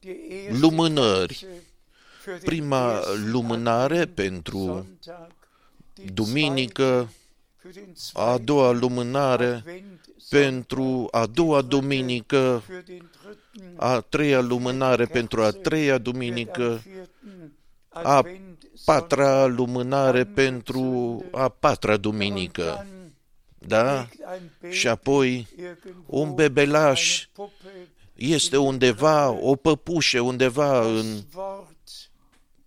die 0.00 0.10
erste 0.10 0.58
lumânări. 0.58 1.46
Kerze 2.22 2.30
für 2.30 2.38
den 2.38 2.44
Prima 2.44 2.98
ersten 2.98 3.30
lumânare 3.30 3.98
Advent, 3.98 4.14
pentru 4.14 4.58
Sonntag, 4.58 5.32
die 5.94 6.10
duminică, 6.14 6.82
zweite 6.82 7.14
für 7.56 7.72
den 7.72 7.92
a 8.12 8.24
zweiten 8.24 8.44
doua 8.44 8.70
lumânare 8.70 9.54
Advent, 9.54 10.00
pentru 10.28 11.08
a 11.10 11.26
doua 11.26 11.62
duminică, 11.62 12.62
für 12.66 12.82
den 12.84 13.10
dritten 13.22 13.74
a 13.76 14.00
treia 14.00 14.40
lumânare 14.40 15.06
pentru 15.06 15.42
a 15.42 15.50
treia 15.50 15.98
duminică, 15.98 16.62
wird 16.62 16.80
am 16.80 16.82
vierten 16.92 17.52
a 17.88 18.16
Advent 18.16 18.68
patra 18.84 19.46
lumânare 19.46 20.24
pentru 20.24 21.24
a 21.30 21.48
patra 21.48 21.96
duminică. 21.96 22.62
Sonntag. 22.62 23.00
Da? 23.58 23.94
Liegt 23.94 24.20
ein 24.32 24.50
Baby 24.60 24.74
Și 24.74 24.88
apoi 24.88 25.48
irgendwo, 25.56 26.20
un 26.20 26.34
bebelaș 26.34 27.16
eine 27.16 27.28
Puppe, 27.32 27.88
este 28.14 28.56
undeva, 28.56 29.30
o 29.30 29.56
păpușă 29.56 30.20
undeva 30.20 30.86
în 30.86 31.14
das 31.14 31.34
Wort 31.34 31.71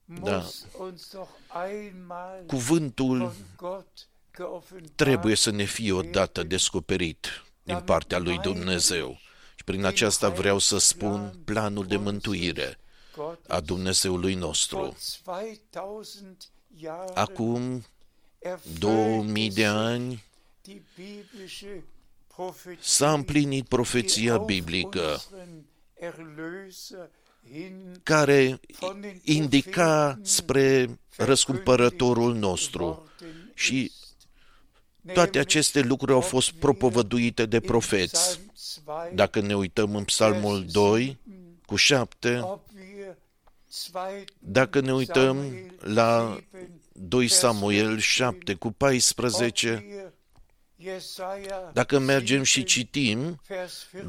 Da. 0.06 0.38
muss 0.38 0.66
uns 0.80 1.10
doch 1.12 1.30
einmal 1.68 2.44
cuvântul 2.48 3.18
von 3.18 3.34
Gott 3.56 4.08
geoffenbart 4.38 4.96
trebuie 4.96 5.36
să 5.36 5.50
ne 5.50 5.64
fie 5.64 5.92
odată 5.92 6.44
descoperit 6.44 7.28
din 7.64 7.80
partea 7.80 8.18
lui 8.18 8.38
Dumnezeu. 8.38 9.18
Și 9.56 9.64
prin 9.64 9.86
aceasta 9.86 10.30
vreau 10.30 10.60
să 10.60 10.78
spun 10.78 11.40
planul 11.46 11.86
de 11.86 11.98
mântuire 11.98 12.78
Gott 13.16 13.50
a 13.50 13.60
Dumnezeului 13.60 14.34
vor 14.34 14.42
nostru. 14.42 14.98
2000 15.72 16.38
Jahren 16.78 17.12
Acum, 17.16 17.84
erfüllt 18.40 18.80
2000 18.80 19.50
de 19.50 19.54
sich 19.54 19.68
ani, 19.68 20.24
die 20.62 20.84
biblische 20.96 21.84
Prophetie, 22.28 22.78
s-a 22.82 23.14
împlinit 23.14 23.68
profeția 23.68 24.22
die 24.22 24.32
auf 24.32 24.46
biblică 24.46 25.22
unseren 25.22 25.66
Erlöser 25.94 27.10
hin 27.10 27.25
care 28.04 28.60
von 28.80 29.02
den 29.02 29.20
indica 29.24 30.06
Propheten 30.08 30.24
spre 30.26 31.00
răscumpărătorul 31.16 32.24
verkündigt 32.24 32.50
nostru. 32.50 33.10
worden 33.20 33.52
Și 33.54 33.82
ist. 33.84 34.18
toate 35.14 35.38
Nämlich, 35.38 35.40
aceste 35.40 35.82
lucruri 35.82 36.12
au 36.12 36.22
fost 36.22 36.48
ob 36.48 36.54
wir 36.54 36.62
propovăduite 36.62 37.46
de 37.46 37.56
in 37.56 37.68
profeți. 37.68 38.40
Psalm 38.54 39.00
2, 39.08 39.12
Dacă 39.16 39.40
ne 39.42 39.56
uităm 39.56 39.96
în 39.96 40.04
Psalmul 40.04 40.66
2 40.72 41.18
cu 41.66 41.76
7, 41.76 42.40
ob 42.44 42.62
wir 42.76 43.18
2. 43.94 44.26
dacă 44.40 44.80
ne 44.80 44.94
uităm 44.94 45.38
Samuel 45.38 45.94
la 45.94 46.38
7, 46.52 46.70
2 46.92 47.28
Samuel 47.28 47.98
7 48.00 48.54
cu 48.54 48.72
14, 48.72 50.14
dacă 51.74 52.00
mergem 52.00 52.44
și 52.44 52.64
citim 52.64 53.42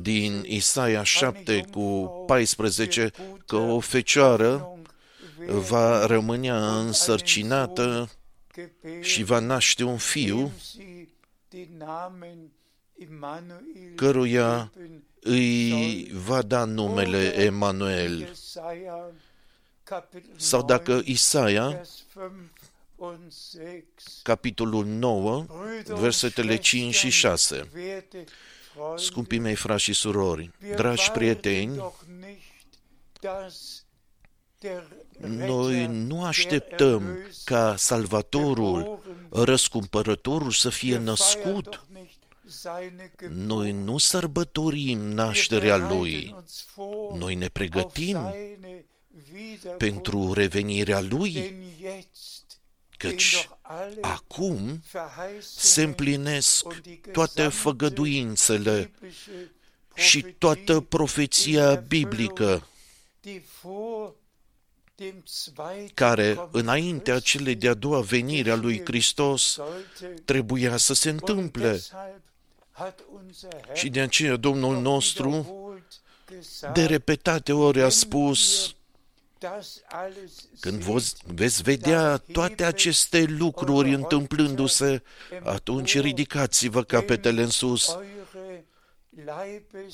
din 0.00 0.44
Isaia 0.46 1.02
7 1.02 1.64
cu 1.70 2.14
14 2.26 3.10
că 3.46 3.56
o 3.56 3.80
fecioară 3.80 4.78
va 5.46 6.06
rămâne 6.06 6.50
însărcinată 6.50 8.10
și 9.00 9.22
va 9.22 9.38
naște 9.38 9.84
un 9.84 9.96
fiu 9.96 10.52
căruia 13.94 14.72
îi 15.20 16.10
va 16.12 16.42
da 16.42 16.64
numele 16.64 17.34
Emanuel. 17.34 18.32
Sau 20.36 20.64
dacă 20.64 21.00
Isaia, 21.04 21.80
capitolul 24.22 24.84
9, 24.84 25.46
versetele 25.84 26.56
5 26.56 26.94
și 26.94 27.10
6. 27.10 27.68
Scumpii 28.96 29.38
mei 29.38 29.54
frați 29.54 29.82
și 29.82 29.92
surori, 29.92 30.50
dragi 30.76 31.10
prieteni, 31.10 31.82
noi 35.18 35.86
nu 35.86 36.24
așteptăm 36.24 37.18
ca 37.44 37.76
Salvatorul, 37.76 39.02
răscumpărătorul 39.30 40.50
să 40.50 40.68
fie 40.68 40.96
născut. 40.96 41.86
Noi 43.30 43.72
nu 43.72 43.98
sărbătorim 43.98 44.98
nașterea 44.98 45.76
Lui. 45.76 46.34
Noi 47.18 47.34
ne 47.34 47.48
pregătim 47.48 48.34
pentru 49.78 50.32
revenirea 50.32 51.00
Lui, 51.00 51.54
căci 52.96 53.48
acum 54.00 54.82
se 55.40 55.82
împlinesc 55.82 56.66
toate 57.12 57.48
făgăduințele 57.48 58.90
și 59.94 60.22
toată 60.38 60.80
profeția 60.80 61.74
biblică 61.74 62.66
care, 65.94 66.48
înaintea 66.50 67.18
celei 67.18 67.54
de-a 67.54 67.74
doua 67.74 68.00
venire 68.00 68.50
a 68.50 68.56
lui 68.56 68.82
Hristos, 68.84 69.58
trebuia 70.24 70.76
să 70.76 70.94
se 70.94 71.10
întâmple. 71.10 71.80
Și 73.74 73.88
de 73.88 74.00
aceea 74.00 74.36
Domnul 74.36 74.80
nostru, 74.80 75.46
de 76.72 76.84
repetate 76.84 77.52
ori 77.52 77.82
a 77.82 77.88
spus, 77.88 78.74
când 80.60 80.82
veți 81.24 81.62
vedea 81.62 82.16
toate 82.16 82.64
aceste 82.64 83.24
lucruri 83.28 83.94
întâmplându-se, 83.94 85.02
atunci 85.42 86.00
ridicați-vă 86.00 86.82
capetele 86.82 87.42
în 87.42 87.50
sus, 87.50 87.98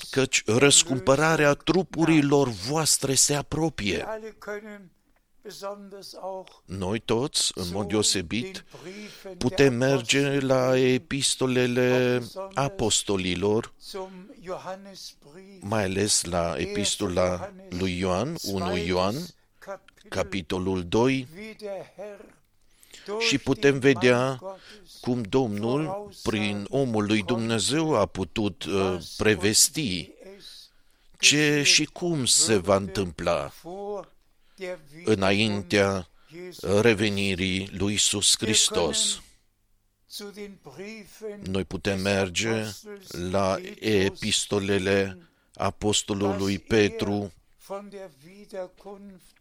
căci 0.09 0.43
răscumpărarea 0.45 1.53
trupurilor 1.53 2.47
voastre 2.47 3.13
se 3.13 3.33
apropie. 3.33 4.05
Besonders 5.43 6.13
auch 6.13 6.49
Noi 6.65 6.99
toți, 6.99 7.51
în 7.55 7.65
mod 7.71 7.83
zu 7.83 7.89
deosebit, 7.89 8.53
den 8.53 8.63
Briefen 8.81 9.37
putem 9.37 9.77
der 9.77 9.87
merge 9.89 10.19
Apostel, 10.19 10.47
la 10.47 10.77
epistolele 10.77 12.21
apostolilor, 12.53 13.73
zum 13.79 14.29
Johannesbrief, 14.41 15.61
mai 15.61 15.83
ales 15.83 16.23
la 16.23 16.55
epistola 16.57 17.53
lui 17.69 17.97
Ioan, 17.97 18.35
1 18.43 18.75
Ioan, 18.75 19.13
zweites 19.13 19.35
Kapitel, 19.59 20.09
capitolul 20.09 20.83
2, 20.83 21.27
wie 21.35 21.55
der 21.59 21.91
Herr 21.95 22.19
durch 23.05 23.27
și 23.27 23.37
putem 23.37 23.71
den 23.71 23.79
vedea 23.79 24.25
Mann 24.25 24.37
Gottes 24.39 24.99
cum 25.01 25.21
Domnul, 25.21 26.09
prin 26.23 26.65
omul 26.69 27.05
lui 27.05 27.23
Dumnezeu, 27.23 27.95
a 27.95 28.05
putut 28.05 28.63
uh, 28.63 28.73
was 28.73 29.15
prevesti 29.17 29.79
und 29.79 29.87
wie 29.87 30.35
es 30.37 30.69
ce 31.19 31.35
geschehen 31.35 31.63
și 31.63 31.85
cum 31.85 32.25
se 32.25 32.57
va 32.57 32.75
întâmpla. 32.75 33.51
vor 33.61 34.01
der 34.01 34.12
înaintea 35.05 35.91
Wiederkunft 35.93 36.07
Jesu. 36.33 36.81
revenirii 36.81 37.69
lui 37.77 37.93
Isus 37.93 38.35
Hristos. 38.37 39.21
Zu 40.09 40.31
den 40.33 40.57
Briefen 40.61 41.39
Noi 41.51 41.63
putem 41.63 41.93
des 41.93 42.03
merge 42.03 42.49
Apostels 42.49 43.31
la 43.31 43.57
Petrus 43.57 43.77
epistolele 43.79 45.17
apostolului 45.55 46.59
Petru, 46.59 47.31
von 47.67 47.87
der 47.89 48.09
Wiederkunft 48.25 49.33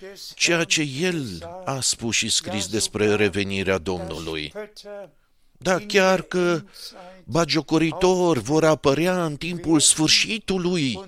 des 0.00 0.32
ceea 0.34 0.56
Herrn 0.56 0.68
ce 0.68 0.82
el 0.82 1.48
a 1.64 1.80
spus 1.80 2.14
și 2.14 2.28
scris 2.28 2.66
despre 2.66 3.14
revenirea 3.14 3.78
Domnului. 3.78 4.52
Da, 5.58 5.78
chiar 5.78 6.22
că 6.22 6.62
bagiocoritori 7.24 8.40
vor 8.40 8.64
apărea 8.64 9.24
în 9.24 9.36
timpul 9.36 9.80
sfârșitului 9.80 11.00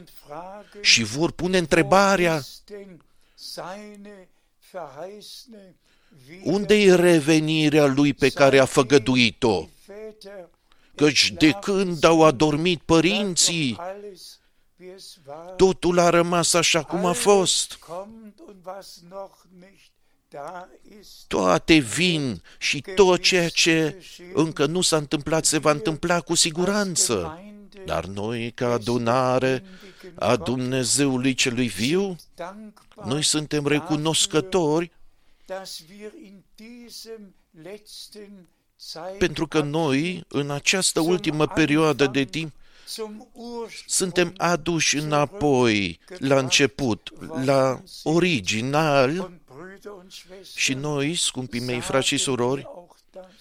și 0.81 1.03
vor 1.03 1.31
pune 1.31 1.59
întrebarea 1.59 2.42
unde 6.42 6.74
e 6.74 6.94
revenirea 6.94 7.87
lui 7.87 8.14
pe 8.14 8.29
care 8.29 8.59
a 8.59 8.64
făgăduit-o? 8.64 9.68
Căci 10.94 11.31
de 11.31 11.51
când 11.51 12.05
au 12.05 12.24
adormit 12.24 12.81
părinții, 12.81 13.79
totul 15.57 15.98
a 15.98 16.09
rămas 16.09 16.53
așa 16.53 16.83
cum 16.83 17.05
a 17.05 17.12
fost. 17.12 17.79
Toate 21.27 21.79
vin 21.79 22.42
și 22.59 22.81
tot 22.94 23.20
ceea 23.22 23.48
ce 23.48 24.03
încă 24.35 24.66
nu 24.66 24.81
s-a 24.81 24.96
întâmplat 24.96 25.44
se 25.44 25.59
va 25.59 25.70
întâmpla 25.70 26.20
cu 26.20 26.35
siguranță. 26.35 27.42
Dar 27.88 28.05
noi, 28.05 28.51
ca 28.51 28.72
adunare 28.72 29.64
a 30.14 30.37
Dumnezeului 30.37 31.35
celui 31.35 31.68
viu, 31.68 32.16
noi 33.05 33.22
suntem 33.22 33.66
recunoscători 33.66 34.90
pentru 39.18 39.46
că 39.46 39.61
noi, 39.61 40.24
în 40.29 40.51
această 40.51 41.01
ultimă 41.01 41.46
perioadă 41.46 42.07
de 42.07 42.24
timp, 42.24 42.53
suntem 43.87 44.35
aduși 44.37 44.96
înapoi 44.96 46.01
la 46.18 46.38
început, 46.38 47.12
la 47.44 47.83
original 48.03 49.31
și 50.55 50.74
noi, 50.74 51.14
scumpii 51.14 51.61
mei 51.61 51.81
frați 51.81 52.07
și 52.07 52.16
surori, 52.16 52.66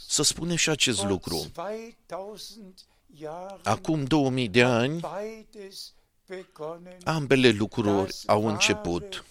să 0.08 0.24
spunem 0.24 0.56
și 0.56 0.70
acest 0.70 1.04
lucru. 1.04 1.52
Acum 3.64 4.04
2000 4.04 4.50
de 4.50 4.64
ani, 4.64 5.00
ambele 7.04 7.50
lucruri 7.50 8.14
au 8.26 8.46
început. 8.48 9.26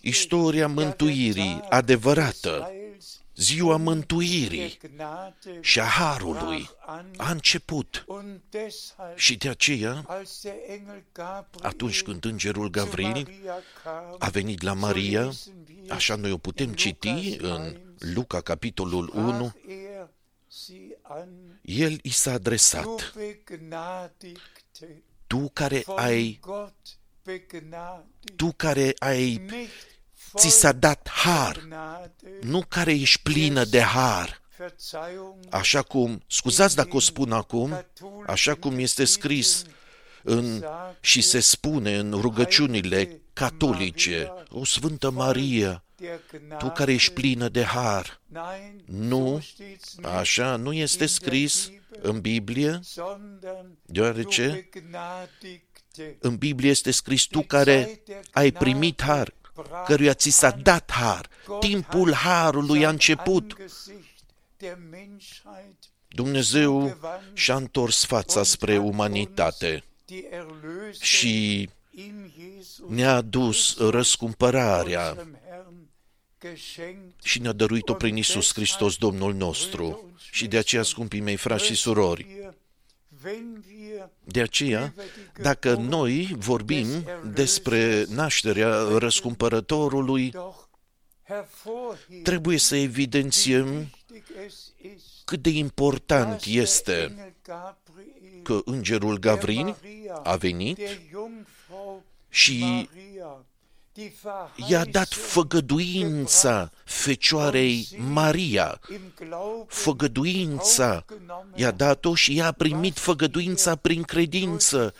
Istoria 0.00 0.68
mântuirii 0.68 1.60
adevărată, 1.68 2.72
ziua 3.36 3.76
mântuirii. 3.76 4.78
Și 5.60 5.80
a 5.80 5.84
harului 5.84 6.70
a 7.16 7.30
început. 7.30 8.04
Și 9.14 9.36
de 9.36 9.48
aceea, 9.48 10.24
atunci 11.62 12.02
când 12.02 12.24
îngerul 12.24 12.70
Gavril 12.70 13.28
a 14.18 14.28
venit 14.28 14.62
la 14.62 14.72
Maria, 14.72 15.30
așa 15.88 16.14
noi 16.14 16.32
o 16.32 16.38
putem 16.38 16.72
citi 16.72 17.36
în 17.40 17.80
Luca 17.98 18.40
capitolul 18.40 19.12
1, 19.14 19.52
el 21.62 21.98
i 22.02 22.10
s-a 22.10 22.32
adresat. 22.32 23.14
Tu 25.26 25.50
care 25.52 25.82
ai 25.86 26.40
tu 28.36 28.52
care 28.56 28.94
ai 28.98 29.46
ți 30.36 30.48
s-a 30.48 30.72
dat 30.72 31.08
har, 31.08 31.68
nu 32.40 32.64
care 32.68 32.92
ești 32.92 33.20
plină 33.22 33.64
de 33.64 33.80
har. 33.80 34.40
Așa 35.50 35.82
cum, 35.82 36.22
scuzați 36.26 36.76
dacă 36.76 36.96
o 36.96 37.00
spun 37.00 37.32
acum, 37.32 37.84
așa 38.26 38.54
cum 38.54 38.78
este 38.78 39.04
scris 39.04 39.64
în, 40.22 40.64
și 41.00 41.20
se 41.20 41.40
spune 41.40 41.96
în 41.96 42.12
rugăciunile 42.12 43.20
catolice, 43.32 44.32
o 44.48 44.64
Sfântă 44.64 45.10
Maria, 45.10 45.84
tu 46.58 46.70
care 46.70 46.92
ești 46.92 47.12
plină 47.12 47.48
de 47.48 47.64
har. 47.64 48.20
Nu, 48.84 49.44
așa 50.02 50.56
nu 50.56 50.72
este 50.72 51.06
scris 51.06 51.70
în 52.02 52.20
Biblie, 52.20 52.80
deoarece 53.82 54.68
în 56.18 56.36
Biblie 56.36 56.70
este 56.70 56.90
scris 56.90 57.24
tu 57.24 57.42
care 57.42 58.02
ai 58.32 58.50
primit 58.50 59.02
har, 59.02 59.34
căruia 59.86 60.14
ți 60.14 60.30
s-a 60.30 60.50
dat 60.50 60.92
har. 60.92 61.28
Timpul 61.60 62.12
harului 62.12 62.86
a 62.86 62.88
început. 62.88 63.56
Dumnezeu 66.08 66.98
și-a 67.32 67.56
întors 67.56 68.04
fața 68.04 68.42
spre 68.42 68.78
umanitate 68.78 69.84
și 71.00 71.68
ne-a 72.88 73.14
adus 73.14 73.76
răscumpărarea 73.78 75.26
și 77.22 77.38
ne-a 77.40 77.52
dăruit-o 77.52 77.94
prin 77.94 78.16
Isus 78.16 78.52
Hristos, 78.52 78.96
Domnul 78.96 79.34
nostru. 79.34 80.12
Și 80.30 80.46
de 80.46 80.56
aceea, 80.58 80.82
scumpii 80.82 81.20
mei 81.20 81.36
frați 81.36 81.64
și 81.64 81.74
surori, 81.74 82.26
de 84.24 84.40
aceea, 84.40 84.94
dacă 85.40 85.74
noi 85.74 86.34
vorbim 86.38 86.86
despre 87.32 88.04
nașterea 88.08 88.82
răscumpărătorului, 88.98 90.32
trebuie 92.22 92.58
să 92.58 92.76
evidențiem 92.76 93.90
cât 95.24 95.42
de 95.42 95.50
important 95.50 96.44
este 96.44 97.14
că 98.42 98.60
îngerul 98.64 99.18
Gavril 99.18 99.76
a 100.22 100.36
venit 100.36 100.78
și 102.28 102.88
i-a 104.68 104.84
dat 104.84 105.08
făgăduința 105.08 106.70
Fecioarei 106.84 107.88
Maria. 107.96 108.80
Făgăduința 109.66 111.04
i-a 111.54 111.70
dat-o 111.70 112.14
și 112.14 112.38
ea 112.38 112.46
a 112.46 112.52
primit 112.52 112.98
făgăduința 112.98 113.76
prin 113.76 114.02
credință. 114.02 114.94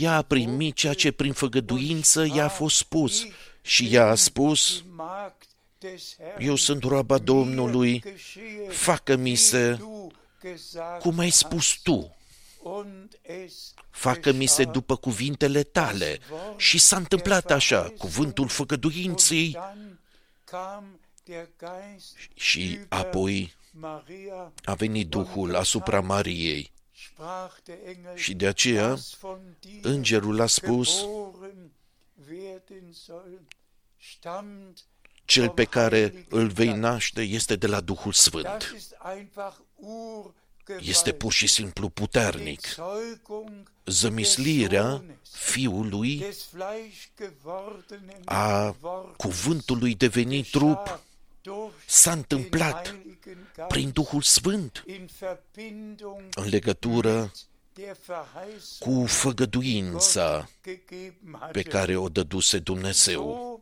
Ea 0.00 0.16
a 0.16 0.22
primit 0.22 0.74
ceea 0.74 0.94
ce 0.94 1.10
prin 1.10 1.32
făgăduință 1.32 2.26
i-a 2.34 2.48
fost 2.48 2.76
spus 2.76 3.26
și 3.62 3.88
ea 3.94 4.06
a 4.06 4.14
spus, 4.14 4.84
eu 6.38 6.54
sunt 6.54 6.82
roaba 6.82 7.18
Domnului, 7.18 8.02
facă-mi 8.68 9.34
se 9.34 9.78
cum 10.98 11.18
ai 11.18 11.30
spus 11.30 11.78
tu 11.82 12.15
facă-mi 13.90 14.46
se 14.46 14.64
după 14.64 14.96
cuvintele 14.96 15.62
tale. 15.62 16.18
Și 16.56 16.78
s-a 16.78 16.96
întâmplat 16.96 17.50
așa, 17.50 17.92
cuvântul 17.98 18.48
făgăduinței 18.48 19.58
și 22.34 22.78
apoi 22.88 23.54
a 24.64 24.74
venit 24.74 25.08
Duhul 25.08 25.56
asupra 25.56 26.00
Mariei. 26.00 26.72
Și 28.14 28.34
de 28.34 28.46
aceea 28.46 28.96
îngerul 29.82 30.40
a 30.40 30.46
spus, 30.46 31.04
cel 35.24 35.48
pe 35.48 35.64
care 35.64 36.26
îl 36.28 36.48
vei 36.48 36.72
naște 36.72 37.22
este 37.22 37.56
de 37.56 37.66
la 37.66 37.80
Duhul 37.80 38.12
Sfânt. 38.12 38.74
Este 40.80 41.12
pur 41.12 41.32
și 41.32 41.46
simplu 41.46 41.88
puternic. 41.88 42.74
Zămislirea 43.86 45.04
Fiului 45.30 46.24
a 48.24 48.76
cuvântului 49.16 49.94
devenit 49.94 50.50
trup 50.50 51.00
s-a 51.86 52.12
întâmplat 52.12 52.94
prin 53.68 53.90
Duhul 53.90 54.22
Sfânt 54.22 54.84
în 56.34 56.48
legătură 56.48 57.32
der 57.76 57.96
Verheißung 58.06 58.78
cu 58.78 59.06
făgăduința 59.06 60.38
Gott 60.38 60.50
gegeben 60.62 61.36
hatte. 61.40 61.52
pe 61.52 61.62
care 61.62 61.96
o 61.96 62.08
dăduse 62.08 62.58
Dumnezeu. 62.58 63.60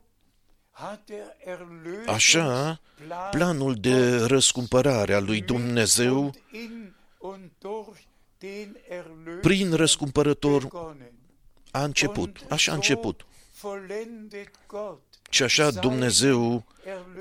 So 0.76 0.82
hat 0.82 1.00
der 1.06 1.36
Așa, 2.06 2.80
Erlösungsplan 3.00 3.30
planul 3.30 3.74
de 3.74 4.16
răscumpărare 4.16 5.14
a 5.14 5.20
lui 5.20 5.34
mit 5.36 5.46
Dumnezeu 5.46 6.22
und 6.24 6.34
in 6.52 6.94
und 7.18 7.50
durch 7.58 8.00
den 8.38 8.76
Erlöser 8.88 9.40
prin 9.40 9.72
răscumpărător 9.74 10.62
begonnen. 10.62 11.12
a 11.70 11.84
început. 11.84 12.38
Und 12.40 12.52
Așa 12.52 12.70
a 12.70 12.74
so 12.74 12.80
început. 12.80 13.26
vollendet 13.60 14.50
Gott 14.66 15.02
Și 15.30 15.42
așa 15.42 15.70
sein 15.70 15.80
Dumnezeu 15.80 16.64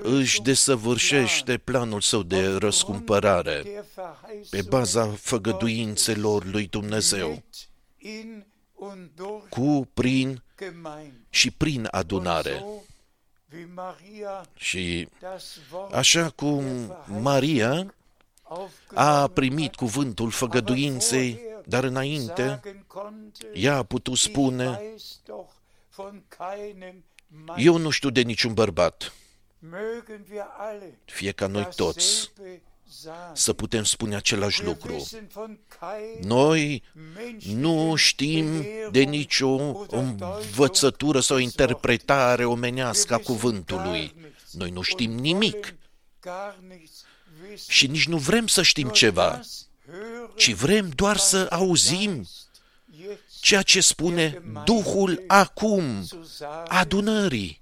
își 0.02 0.40
Erlösungsplan 0.40 0.44
desăvârșește 0.44 1.58
planul 1.58 2.02
său 2.02 2.24
de 2.24 2.36
aufgrund 2.36 2.62
răscumpărare 2.62 3.62
der 3.64 3.84
pe 4.50 4.62
baza 4.62 5.06
Verheißungen 5.06 5.20
făgăduințelor 5.20 6.46
lui 6.46 6.68
Dumnezeu, 6.68 7.30
mit, 7.30 7.70
in 7.98 8.46
und 8.76 9.10
durch 9.16 9.50
cu, 9.50 9.88
prin 9.94 10.44
Gemeinde. 10.58 11.14
și 11.30 11.52
prin 11.52 11.88
adunare. 11.92 12.52
Und 12.52 12.60
so, 12.62 12.66
wie 12.66 12.80
Maria 12.80 13.43
Și 14.56 15.08
das 15.20 15.60
Wort 15.72 15.94
așa 15.94 16.30
cum 16.30 16.64
Maria 17.22 17.94
a 18.94 19.28
primit 19.28 19.76
cuvântul 19.76 20.32
făgăduinței, 20.32 21.40
dar 21.66 21.84
înainte 21.84 22.60
ea 23.54 23.76
a 23.76 23.84
putut 23.84 24.18
spune, 24.18 24.82
eu 27.58 27.78
nu 27.78 27.90
știu 27.90 28.10
de 28.10 28.22
niciun 28.22 28.54
bărbat, 28.54 29.14
fie 31.06 31.32
ca 31.32 31.48
noi 31.48 31.70
toți 31.76 32.32
să 33.34 33.54
putem 33.54 33.84
spune 33.84 34.16
același 34.16 34.64
lucru. 34.64 35.08
Noi 36.22 36.84
nu 37.54 37.96
știm 37.96 38.66
de 38.92 39.02
nicio 39.02 39.76
învățătură 39.88 41.20
sau 41.20 41.38
interpretare 41.38 42.46
omenească 42.46 43.14
a 43.14 43.18
cuvântului. 43.18 44.16
Noi 44.52 44.70
nu 44.70 44.82
știm 44.82 45.12
nimic 45.12 45.76
și 47.68 47.88
nici 47.88 48.08
nu 48.08 48.18
vrem 48.18 48.48
să 48.48 48.62
știm 48.62 48.90
ceva, 48.90 49.40
ci 50.36 50.54
vrem 50.54 50.90
doar 50.90 51.18
să 51.18 51.48
auzim 51.50 52.28
ceea 53.40 53.62
ce 53.62 53.82
spune 53.82 54.42
Duhul 54.66 55.24
acum 55.28 55.84
adunării. 56.68 57.62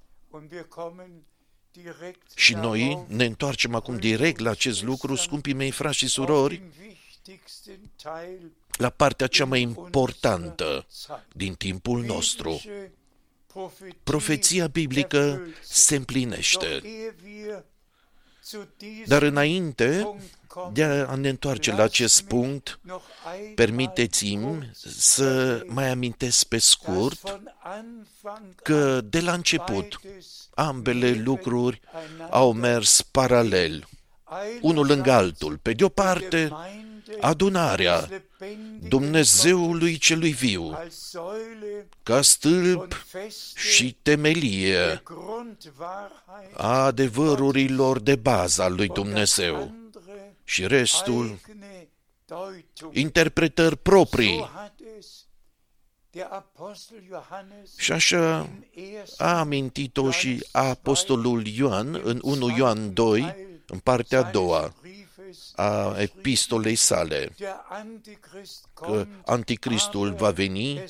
Și 2.35 2.53
noi 2.53 3.05
ne 3.07 3.25
întoarcem 3.25 3.75
acum 3.75 3.97
direct 3.97 4.39
la 4.39 4.49
acest 4.49 4.83
lucru, 4.83 5.15
scumpii 5.15 5.53
mei 5.53 5.71
frați 5.71 5.97
și 5.97 6.07
surori, 6.07 6.61
la 8.71 8.89
partea 8.89 9.27
cea 9.27 9.45
mai 9.45 9.61
importantă 9.61 10.87
din 11.33 11.53
timpul 11.53 12.03
nostru. 12.03 12.61
Profeția 14.03 14.67
biblică 14.67 15.41
se 15.63 15.95
împlinește. 15.95 16.81
Dar 19.05 19.21
înainte 19.21 20.15
de 20.73 20.83
a 20.83 21.15
ne 21.15 21.29
întoarce 21.29 21.71
la 21.71 21.83
acest 21.83 22.21
punct, 22.21 22.79
permiteți-mi 23.55 24.71
să 24.97 25.61
mai 25.67 25.89
amintesc 25.89 26.45
pe 26.45 26.57
scurt 26.57 27.41
că 28.63 29.01
de 29.01 29.19
la 29.19 29.33
început 29.33 29.99
ambele 30.53 31.11
lucruri 31.11 31.81
au 32.29 32.53
mers 32.53 33.01
paralel, 33.01 33.87
unul 34.61 34.85
lângă 34.85 35.11
altul. 35.11 35.57
Pe 35.57 35.73
de 35.73 35.83
o 35.83 35.89
parte, 35.89 36.51
adunarea 37.19 38.09
Dumnezeului 38.79 39.97
celui 39.97 40.31
viu, 40.31 40.77
ca 42.03 42.21
stâlp 42.21 43.05
și 43.55 43.97
temelie 44.01 45.03
a 46.53 46.85
adevărurilor 46.85 47.99
de 47.99 48.15
bază 48.15 48.61
al 48.61 48.75
lui 48.75 48.87
Dumnezeu 48.87 49.80
și 50.43 50.67
restul 50.67 51.39
interpretări 52.91 53.77
proprii. 53.77 54.49
Și 57.77 57.91
așa 57.91 58.49
a 59.17 59.39
amintit-o 59.39 60.11
și 60.11 60.45
Apostolul 60.51 61.47
Ioan 61.47 62.01
în 62.03 62.19
1 62.23 62.57
Ioan 62.57 62.93
2, 62.93 63.35
în 63.67 63.79
partea 63.79 64.19
a 64.19 64.31
doua 64.31 64.73
a 65.55 65.95
epistolei 65.97 66.75
sale, 66.75 67.35
că 68.73 69.07
anticristul 69.25 70.13
va 70.13 70.29
veni, 70.29 70.83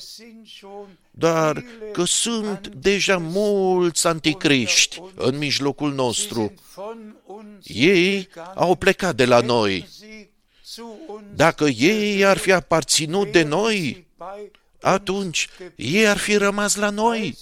dar 1.10 1.64
că 1.92 2.04
sunt 2.04 2.68
deja 2.68 3.18
mulți 3.18 4.06
anticriști 4.06 5.02
în 5.14 5.38
mijlocul 5.38 5.92
nostru. 5.92 6.52
Ei 7.62 8.28
au 8.54 8.74
plecat 8.74 9.16
de 9.16 9.24
la 9.24 9.40
noi. 9.40 9.88
Dacă 11.34 11.64
ei 11.64 12.24
ar 12.24 12.38
fi 12.38 12.52
aparținut 12.52 13.32
de 13.32 13.42
noi, 13.42 14.06
atunci 14.80 15.48
ei 15.76 16.06
ar 16.06 16.16
fi 16.16 16.36
rămas 16.36 16.76
la 16.76 16.90
noi. 16.90 17.38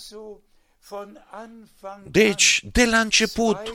Deci, 2.10 2.64
de 2.72 2.84
la 2.84 3.00
început, 3.00 3.74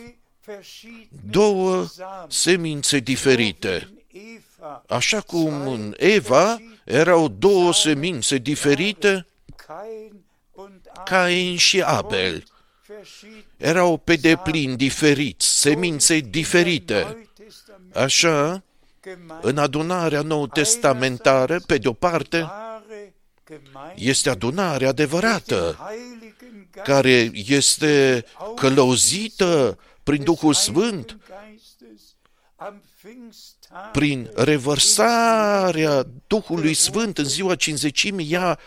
două 1.30 1.86
semințe 2.28 3.00
diferite. 3.00 3.90
Așa 4.88 5.22
cum 5.22 5.68
în 5.68 5.94
Eva 5.98 6.62
erau 6.84 7.28
două 7.28 7.74
semințe 7.74 8.38
diferite, 8.38 9.28
Cain 11.06 11.58
și 11.58 11.82
Abel 11.82 12.44
erau 13.58 13.98
pe 13.98 14.16
deplin 14.16 14.76
diferiți, 14.76 15.60
semințe 15.60 16.20
diferite. 16.20 17.28
Așa, 17.94 18.64
în 19.42 19.58
adunarea 19.58 20.22
nou 20.22 20.48
testamentară, 20.48 21.60
pe 21.68 21.78
de-o 21.78 21.94
parte, 21.94 22.50
este 23.96 24.30
adunarea 24.30 24.88
adevărată, 24.88 25.78
care 26.84 27.32
este 27.34 28.26
călăuzită 28.56 29.80
prin 30.06 30.24
Duhul 30.24 30.54
Sfânt, 30.54 31.18
prin 33.92 34.30
revărsarea 34.36 36.06
Duhului 36.28 36.74
Sfânt 36.74 37.18
în 37.18 37.26
ziua 37.26 37.56
cinzecimii, 37.56 38.32
ea 38.32 38.60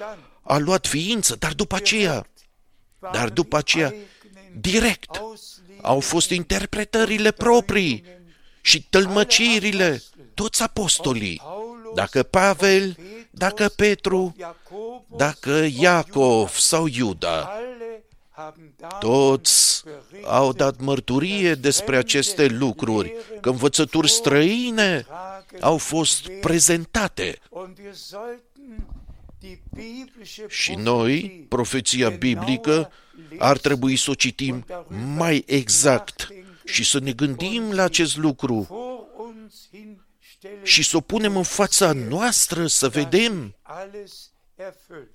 a 0.42 0.57
luat 0.57 0.87
ființă, 0.87 1.37
dar 1.37 1.53
după 1.53 1.74
aceea, 1.74 2.27
dar 3.12 3.29
după 3.29 3.57
aceea, 3.57 3.94
direct, 4.61 5.20
au 5.83 6.01
fost 6.01 6.31
interpretările 6.31 7.31
proprii 7.31 8.05
și 8.61 8.83
tălmăcirile, 8.83 10.03
toți 10.35 10.62
apostolii, 10.62 11.42
dacă 11.94 12.22
Pavel, 12.22 12.96
dacă 13.31 13.68
Petru, 13.68 14.37
dacă 15.16 15.66
Iacov 15.79 16.51
sau 16.51 16.87
Iuda, 16.87 17.53
toți 19.01 19.83
au 20.24 20.53
dat 20.53 20.81
mărturie 20.81 21.55
despre 21.55 21.96
aceste 21.96 22.46
lucruri, 22.46 23.14
că 23.40 23.48
învățături 23.48 24.11
străine 24.11 25.07
au 25.61 25.77
fost 25.77 26.29
prezentate. 26.40 27.38
Și 30.48 30.74
noi, 30.74 31.46
profeția 31.48 32.09
biblică, 32.09 32.92
ar 33.38 33.59
trebui 33.59 33.96
să 33.96 34.11
o 34.11 34.14
citim 34.14 34.66
mai 35.16 35.44
exact 35.46 36.29
și 36.64 36.85
să 36.85 36.98
ne 36.98 37.12
gândim 37.12 37.72
la 37.72 37.83
acest 37.83 38.16
lucru 38.16 38.68
și 40.62 40.83
să 40.83 40.96
o 40.96 41.01
punem 41.01 41.37
în 41.37 41.42
fața 41.42 41.92
noastră 41.92 42.66
să 42.66 42.88
vedem 42.88 43.55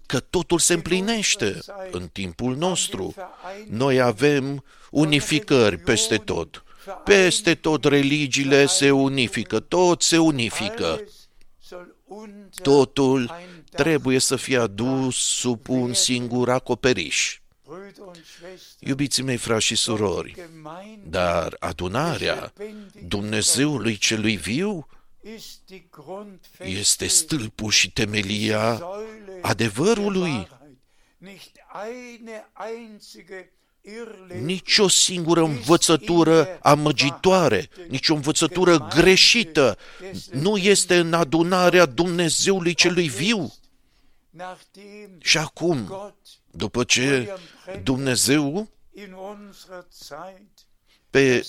că 0.05 0.19
totul 0.19 0.59
se 0.59 0.73
împlinește 0.73 1.59
în 1.91 2.07
timpul 2.07 2.55
nostru. 2.55 3.13
Noi 3.69 4.01
avem 4.01 4.63
unificări 4.91 5.77
peste 5.77 6.17
tot. 6.17 6.63
Peste 7.03 7.55
tot 7.55 7.83
religiile 7.83 8.65
se 8.65 8.91
unifică, 8.91 9.59
tot 9.59 10.01
se 10.01 10.17
unifică. 10.17 11.01
Totul 12.61 13.35
trebuie 13.71 14.19
să 14.19 14.35
fie 14.35 14.57
adus 14.57 15.15
sub 15.17 15.69
un 15.69 15.93
singur 15.93 16.49
acoperiș. 16.49 17.37
Iubiții 18.79 19.23
mei, 19.23 19.37
frați 19.37 19.65
și 19.65 19.75
surori, 19.75 20.49
dar 21.03 21.55
adunarea 21.59 22.53
Dumnezeului 23.07 23.97
celui 23.97 24.35
viu 24.35 24.87
este 26.57 27.07
stâlpul 27.07 27.71
și 27.71 27.91
temelia 27.91 28.81
adevărului. 29.43 30.47
nici 34.41 34.77
o 34.77 34.87
singură 34.87 35.41
învățătură 35.41 36.59
amăgitoare, 36.61 37.69
nici 37.87 38.09
o 38.09 38.13
învățătură 38.13 38.77
greșită 38.77 39.77
nu 40.31 40.57
este 40.57 40.97
în 40.97 41.13
adunarea 41.13 41.85
Dumnezeului 41.85 42.73
celui 42.73 43.09
viu. 43.09 43.53
Și 45.19 45.37
acum, 45.37 45.93
după 46.51 46.83
ce 46.83 47.35
Dumnezeu 47.83 48.69
pe 51.13 51.47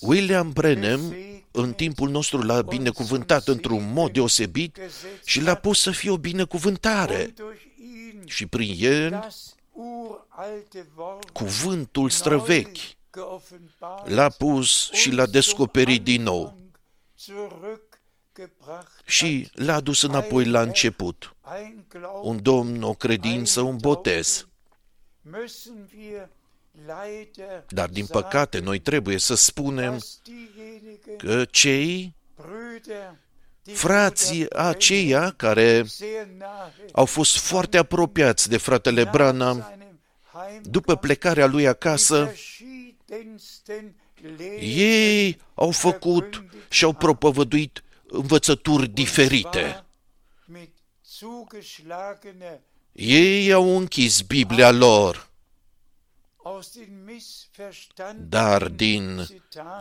William 0.00 0.50
Brenem 0.52 1.14
în 1.50 1.72
timpul 1.72 2.08
nostru 2.10 2.42
l-a 2.42 2.62
binecuvântat 2.62 3.48
într-un 3.48 3.92
mod 3.92 4.12
deosebit 4.12 4.78
și 5.24 5.40
l-a 5.40 5.54
pus 5.54 5.80
să 5.80 5.90
fie 5.90 6.10
o 6.10 6.16
binecuvântare. 6.16 7.34
Și 8.24 8.46
prin 8.46 8.74
el, 8.78 9.28
cuvântul 11.32 12.10
străvechi 12.10 12.96
l-a 14.04 14.28
pus 14.28 14.90
și 14.92 15.10
l-a 15.10 15.26
descoperit 15.26 16.02
din 16.02 16.22
nou 16.22 16.56
și 19.04 19.48
l-a 19.52 19.74
adus 19.74 20.02
înapoi 20.02 20.44
la 20.44 20.60
început. 20.60 21.36
Un 22.22 22.42
domn, 22.42 22.82
o 22.82 22.94
credință, 22.94 23.60
un 23.60 23.76
botez. 23.76 24.46
Dar, 27.68 27.88
din 27.88 28.06
păcate, 28.06 28.58
noi 28.58 28.78
trebuie 28.78 29.18
să 29.18 29.34
spunem 29.34 30.00
că 31.16 31.44
cei 31.44 32.14
frații 33.62 34.50
aceia 34.52 35.30
care 35.30 35.84
au 36.92 37.04
fost 37.04 37.38
foarte 37.38 37.76
apropiați 37.78 38.48
de 38.48 38.56
fratele 38.56 39.04
Branham, 39.04 39.78
după 40.62 40.96
plecarea 40.96 41.46
lui 41.46 41.66
acasă, 41.66 42.32
ei 44.60 45.38
au 45.54 45.70
făcut 45.70 46.44
și 46.68 46.84
au 46.84 46.92
propovăduit 46.92 47.84
învățături 48.06 48.88
diferite. 48.88 49.84
Ei 52.92 53.52
au 53.52 53.76
închis 53.76 54.20
Biblia 54.20 54.70
lor 54.70 55.28
dar 58.28 58.68
din 58.68 59.26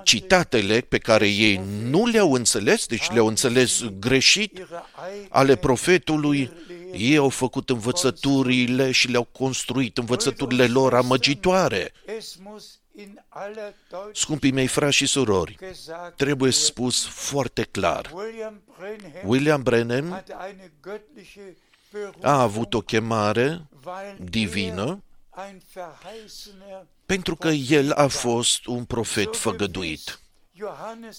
citatele 0.03 0.80
pe 0.80 0.97
care 0.97 1.28
ei 1.28 1.61
nu 1.82 2.05
le-au 2.05 2.34
înțeles, 2.34 2.86
deci 2.86 3.11
le-au 3.11 3.28
înțeles 3.28 3.84
greșit, 3.99 4.68
ale 5.30 5.55
profetului, 5.55 6.51
ei 6.93 7.18
au 7.18 7.30
făcut 7.30 7.70
învățăturile 7.70 8.91
și 8.91 9.07
le-au 9.07 9.24
construit 9.24 9.97
învățăturile 9.97 10.68
lor 10.68 10.93
amăgitoare. 10.93 11.91
Scumpii 14.13 14.51
mei 14.51 14.68
frați 14.68 14.95
și 14.95 15.05
surori, 15.05 15.57
trebuie 16.16 16.51
spus 16.51 17.05
foarte 17.05 17.61
clar. 17.61 18.13
William 19.26 19.63
Brennan 19.63 20.24
a 22.22 22.41
avut 22.41 22.74
o 22.74 22.82
chemare 22.82 23.68
divină 24.18 25.03
pentru 27.06 27.36
că 27.36 27.48
el 27.48 27.92
a 27.92 28.08
fost 28.08 28.66
un 28.66 28.86
profet 28.86 29.36
făgăduit. 29.36 30.20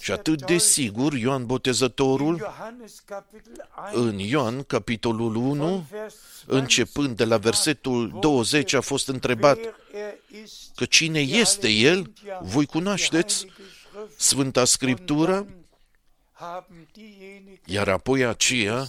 Și 0.00 0.12
atât 0.12 0.46
de 0.46 0.58
sigur, 0.58 1.12
Ioan 1.12 1.46
Botezătorul, 1.46 2.52
în 3.92 4.18
Ioan, 4.18 4.62
capitolul 4.62 5.34
1, 5.34 5.86
începând 6.46 7.16
de 7.16 7.24
la 7.24 7.36
versetul 7.36 8.18
20, 8.20 8.72
a 8.72 8.80
fost 8.80 9.08
întrebat 9.08 9.58
că 10.74 10.84
cine 10.84 11.20
este 11.20 11.68
el, 11.68 12.12
voi 12.40 12.66
cunoașteți 12.66 13.46
Sfânta 14.16 14.64
Scriptură, 14.64 15.46
iar 17.64 17.88
apoi 17.88 18.24
aceia 18.24 18.88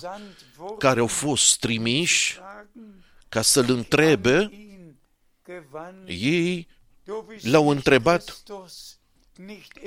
care 0.77 0.99
au 0.99 1.07
fost 1.07 1.59
trimiși 1.59 2.39
ca 3.29 3.41
să-l 3.41 3.69
întrebe 3.69 4.66
ei 6.05 6.67
l-au 7.41 7.69
întrebat, 7.69 8.43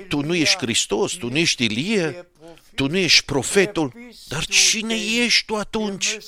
tu 0.08 0.20
nu 0.20 0.34
ești 0.34 0.56
Hristos, 0.56 1.12
tu 1.12 1.28
nu 1.28 1.36
ești 1.36 1.64
Ilie, 1.64 2.28
tu 2.74 2.86
nu 2.86 2.96
ești 2.96 3.24
profetul, 3.24 3.92
dar 4.28 4.44
cine 4.44 4.94
ești 4.94 5.44
tu 5.46 5.56
atunci? 5.56 6.18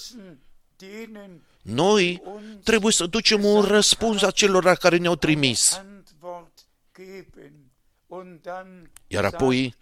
Noi 1.63 2.23
trebuie 2.63 2.93
să 2.93 3.07
ducem 3.07 3.45
un 3.45 3.63
răspuns 3.63 4.23
acelora 4.23 4.75
care 4.75 4.97
ne-au 4.97 5.17
trimis. 5.17 5.81
Iar 9.07 9.25
apoi 9.25 9.75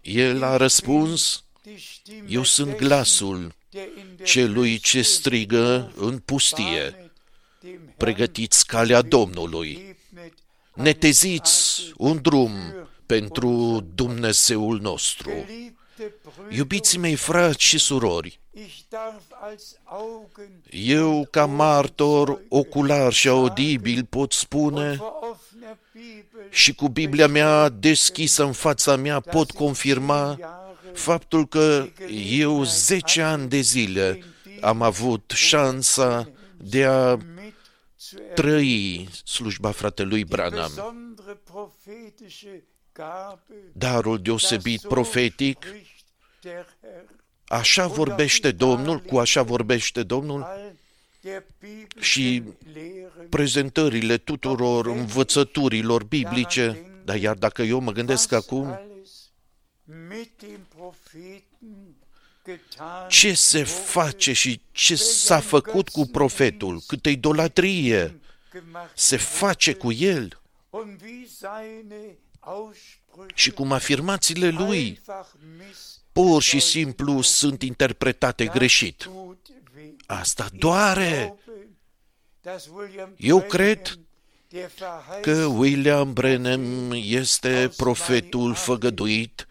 el 0.00 0.42
a 0.42 0.56
răspuns, 0.56 1.44
eu 2.28 2.42
sunt 2.42 2.76
glasul 2.76 3.54
celui 4.24 4.78
ce 4.78 5.02
strigă 5.02 5.92
în 5.96 6.18
pustie 6.18 7.03
pregătiți 7.96 8.66
calea 8.66 9.02
Domnului, 9.02 9.96
neteziți 10.74 11.92
un 11.96 12.18
drum 12.22 12.52
pentru 13.06 13.84
Dumnezeul 13.94 14.80
nostru. 14.80 15.30
Iubiții 16.50 16.98
mei 16.98 17.14
frați 17.14 17.62
și 17.62 17.78
surori, 17.78 18.40
eu, 20.70 21.28
ca 21.30 21.46
martor 21.46 22.40
ocular 22.48 23.12
și 23.12 23.28
audibil, 23.28 24.04
pot 24.04 24.32
spune 24.32 24.98
și 26.50 26.74
cu 26.74 26.88
Biblia 26.88 27.26
mea 27.26 27.68
deschisă 27.68 28.44
în 28.44 28.52
fața 28.52 28.96
mea 28.96 29.20
pot 29.20 29.50
confirma 29.50 30.38
faptul 30.92 31.48
că 31.48 31.86
eu 32.28 32.64
zece 32.64 33.22
ani 33.22 33.48
de 33.48 33.60
zile 33.60 34.18
am 34.60 34.82
avut 34.82 35.32
șansa 35.34 36.28
de 36.56 36.84
a 36.84 37.18
trăi 38.34 39.08
slujba 39.24 39.70
fratelui 39.70 40.24
Branham. 40.24 40.72
Darul 43.72 44.18
deosebit 44.18 44.80
profetic, 44.80 45.66
așa 47.46 47.86
vorbește 47.86 48.50
Domnul, 48.50 49.00
cu 49.00 49.18
așa 49.18 49.42
vorbește 49.42 50.02
Domnul, 50.02 50.46
și 52.00 52.42
prezentările 53.28 54.16
tuturor 54.16 54.86
învățăturilor 54.86 56.04
biblice, 56.04 56.86
dar 57.04 57.16
iar 57.16 57.34
dacă 57.36 57.62
eu 57.62 57.80
mă 57.80 57.92
gândesc 57.92 58.32
acum, 58.32 58.78
ce 63.08 63.34
se 63.34 63.64
face 63.64 64.32
și 64.32 64.60
ce 64.72 64.94
s-a 64.94 65.40
făcut 65.40 65.88
cu 65.88 66.06
profetul, 66.06 66.82
câtă 66.86 67.08
idolatrie 67.08 68.20
se 68.94 69.16
face 69.16 69.72
cu 69.72 69.92
el 69.92 70.40
și 73.34 73.50
cum 73.50 73.72
afirmațiile 73.72 74.48
lui 74.48 75.00
pur 76.12 76.42
și 76.42 76.60
simplu 76.60 77.20
sunt 77.20 77.62
interpretate 77.62 78.46
greșit. 78.46 79.10
Asta 80.06 80.48
doare. 80.52 81.34
Eu 83.16 83.40
cred 83.40 83.98
că 85.20 85.44
William 85.44 86.12
Brennan 86.12 86.90
este 86.92 87.72
profetul 87.76 88.54
făgăduit 88.54 89.46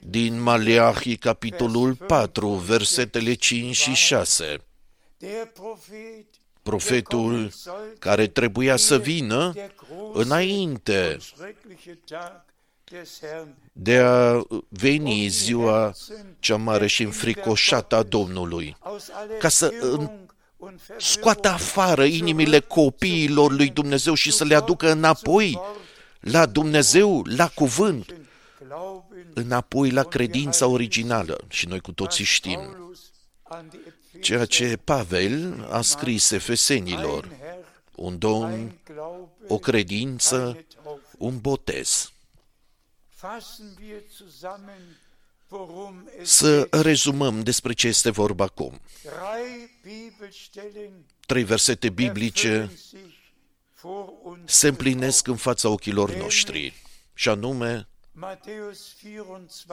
din 0.00 0.40
Maleahi, 0.40 1.16
capitolul 1.16 1.94
4, 1.94 2.48
versetele 2.48 3.34
5 3.34 3.76
și 3.76 3.92
6. 3.92 4.56
Profetul 6.62 7.52
care 7.98 8.26
trebuia 8.26 8.76
să 8.76 8.98
vină 8.98 9.52
înainte 10.12 11.16
de 13.72 13.98
a 13.98 14.42
veni 14.68 15.28
ziua 15.28 15.92
cea 16.38 16.56
mare 16.56 16.86
și 16.86 17.02
înfricoșată 17.02 17.96
a 17.96 18.02
Domnului, 18.02 18.76
ca 19.38 19.48
să 19.48 19.72
scoată 20.98 21.48
afară 21.48 22.04
inimile 22.04 22.60
copiilor 22.60 23.52
lui 23.52 23.70
Dumnezeu 23.70 24.14
și 24.14 24.32
să 24.32 24.44
le 24.44 24.54
aducă 24.54 24.90
înapoi 24.90 25.60
la 26.20 26.46
Dumnezeu, 26.46 27.24
la 27.36 27.48
cuvânt, 27.48 28.14
înapoi 29.34 29.90
la 29.90 30.02
credința 30.02 30.66
originală. 30.66 31.44
Și 31.48 31.66
noi 31.66 31.80
cu 31.80 31.92
toții 31.92 32.24
știm 32.24 32.76
ceea 34.20 34.44
ce 34.44 34.76
Pavel 34.76 35.66
a 35.70 35.80
scris 35.80 36.30
Efesenilor, 36.30 37.28
un 37.94 38.18
domn, 38.18 38.78
o 39.48 39.58
credință, 39.58 40.64
un 41.18 41.40
botez. 41.40 42.12
Să 46.22 46.68
rezumăm 46.70 47.42
despre 47.42 47.72
ce 47.72 47.86
este 47.86 48.10
vorba 48.10 48.44
acum. 48.44 48.80
Trei 51.26 51.44
versete 51.44 51.90
biblice 51.90 52.70
vor 53.80 54.12
uns 54.22 54.52
se 54.52 54.68
împlinesc 54.68 55.26
în 55.26 55.36
fața 55.36 55.68
ochilor 55.68 56.14
noștri. 56.14 56.82
Și 57.14 57.28
anume, 57.28 57.76
Matthäus 57.76 57.93
24, 57.93 57.93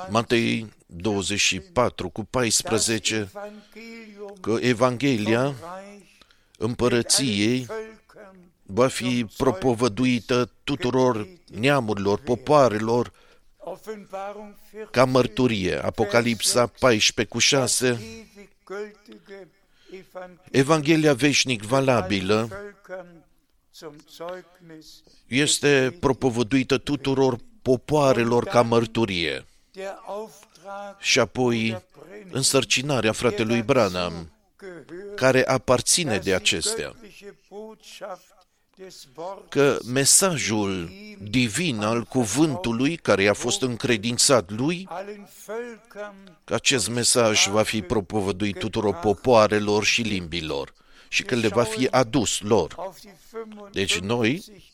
Matei 0.09 0.73
24 0.85 2.09
cu 2.09 2.23
14, 2.23 3.17
das 3.19 3.43
Evangelium 3.43 4.37
că 4.41 4.57
Evanghelia 4.61 5.43
vom 5.43 5.55
Reich 5.85 6.09
împărăției 6.57 7.65
allen 7.69 7.83
Völkern 7.83 8.37
va 8.63 8.87
fi 8.87 9.25
propovăduită 9.37 10.51
tuturor 10.63 11.27
neamurilor, 11.45 12.19
popoarelor, 12.19 13.11
Offenbarung 13.57 14.53
14, 14.53 14.91
ca 14.91 15.05
mărturie. 15.05 15.83
Apocalipsa 15.83 16.67
14 16.79 17.33
cu 17.33 17.39
6, 17.39 17.87
ewig 17.87 18.49
gültige 18.65 19.47
Evangelium 19.91 20.39
Evanghelia 20.51 21.13
veșnic 21.13 21.61
valabilă 21.61 22.47
Völkern 22.47 23.25
zum 23.73 23.95
Zeugnis 24.15 25.03
este 25.27 25.97
propovăduită 25.99 26.77
tuturor 26.77 27.37
popoarelor 27.61 28.45
ca 28.45 28.61
mărturie. 28.61 29.45
der 29.71 29.97
Auftrag 30.05 30.99
Și 30.99 31.19
apoi 31.19 31.83
însărcinarea 32.31 33.11
fratelui 33.11 33.61
Branham, 33.61 34.31
gehört, 34.59 35.15
care 35.15 35.47
aparține 35.47 36.11
dass 36.11 36.23
de 36.23 36.29
die 36.29 36.35
acestea, 36.35 36.91
göttliche 36.91 37.35
Botschaft 37.49 38.31
des 38.77 39.07
Wortes 39.15 39.45
că 39.49 39.77
mesajul 39.85 40.89
divin 41.21 41.81
al 41.81 42.03
cuvântului 42.03 42.95
care 42.95 43.23
i-a 43.23 43.33
fost 43.33 43.61
încredințat 43.61 44.51
lui, 44.51 44.85
allen 44.89 45.27
Völkern 45.45 46.37
că 46.43 46.53
acest 46.53 46.89
mesaj 46.89 47.47
va 47.47 47.63
fi 47.63 47.81
propovăduit 47.81 48.59
tuturor 48.59 48.95
popoarelor 48.95 49.83
și 49.83 50.01
limbilor 50.01 50.73
și 51.07 51.23
că 51.23 51.35
le 51.35 51.47
va 51.47 51.63
fi 51.63 51.87
adus 51.87 52.39
lor. 52.41 52.73
auf 52.77 52.99
die 52.99 53.15
55 53.31 53.71
Deci 53.71 53.99
noi 53.99 54.43
Jahre 54.45 54.70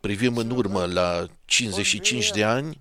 privim 0.00 0.36
în 0.36 0.50
urmă 0.50 0.86
la 0.86 1.26
55 1.44 2.30
de 2.30 2.44
ani 2.44 2.80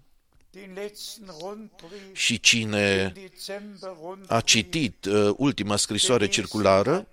den 0.51 0.73
letzten 0.73 1.27
Rundbrief 1.39 2.13
și 2.13 2.39
cine 2.39 3.13
im 3.15 3.29
Dezember 3.29 3.89
a 3.89 3.95
Rundbrief 4.01 4.43
citit 4.43 5.05
uh, 5.05 5.33
ultima 5.37 5.75
scrisoare 5.75 6.27
circulară, 6.27 7.07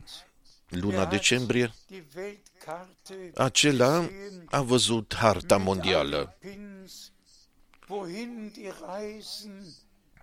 luna 0.68 0.91
der 0.91 0.99
hat 0.99 1.11
decembrie, 1.11 1.74
die 1.87 2.05
Weltkarte 2.16 3.31
acela 3.35 4.01
gesehen, 4.01 4.45
a 4.47 4.62
văzut 4.62 5.14
harta 5.14 5.57
mit 5.57 5.66
mondială, 5.66 6.39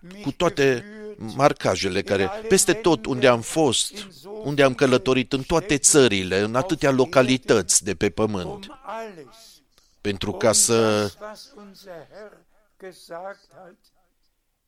allen 0.02 0.08
Pins, 0.08 0.12
wohin 0.12 0.12
die 0.12 0.12
Reisen 0.12 0.12
mich 0.12 0.22
cu 0.22 0.32
toate 0.32 0.84
geführt, 1.18 1.36
marcajele 1.36 2.02
care, 2.02 2.30
peste 2.48 2.72
tot 2.72 3.06
unde 3.06 3.26
am 3.26 3.40
fost, 3.40 4.06
unde 4.44 4.62
am 4.62 4.74
călătorit 4.74 5.32
în 5.32 5.42
toate 5.42 5.78
țările, 5.78 6.40
în 6.40 6.54
atâtea 6.54 6.90
localități 6.90 7.84
de 7.84 7.94
pe 7.94 8.10
pământ, 8.10 8.66
um 8.66 8.78
alles, 8.82 9.62
pentru 10.00 10.30
um 10.32 10.38
ca 10.38 10.52
să 10.52 11.00
das, 11.02 11.18
was 11.26 11.52
unser 11.56 12.06
Herr 12.12 12.32
gesagt 12.78 13.48
hat, 13.54 13.76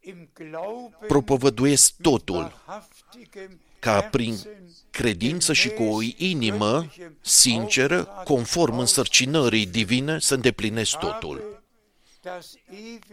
im 0.01 0.31
Glauben 0.35 1.07
propovăduiesc 1.07 1.93
totul, 2.03 2.37
wahrhaftigem 2.37 3.61
ca 3.81 4.01
prin 4.01 4.35
Herzen, 4.35 4.77
credință 4.91 5.53
și 5.53 5.69
cu 5.69 5.83
o 5.83 6.03
inimă 6.17 6.93
sinceră, 7.21 8.09
conform 8.25 8.79
însărcinării 8.79 9.67
divine, 9.67 10.19
să 10.19 10.35
îndeplinesc 10.35 10.97
totul. 10.97 11.37
habe 11.37 11.59
das 12.23 12.55
ewig 12.71 13.05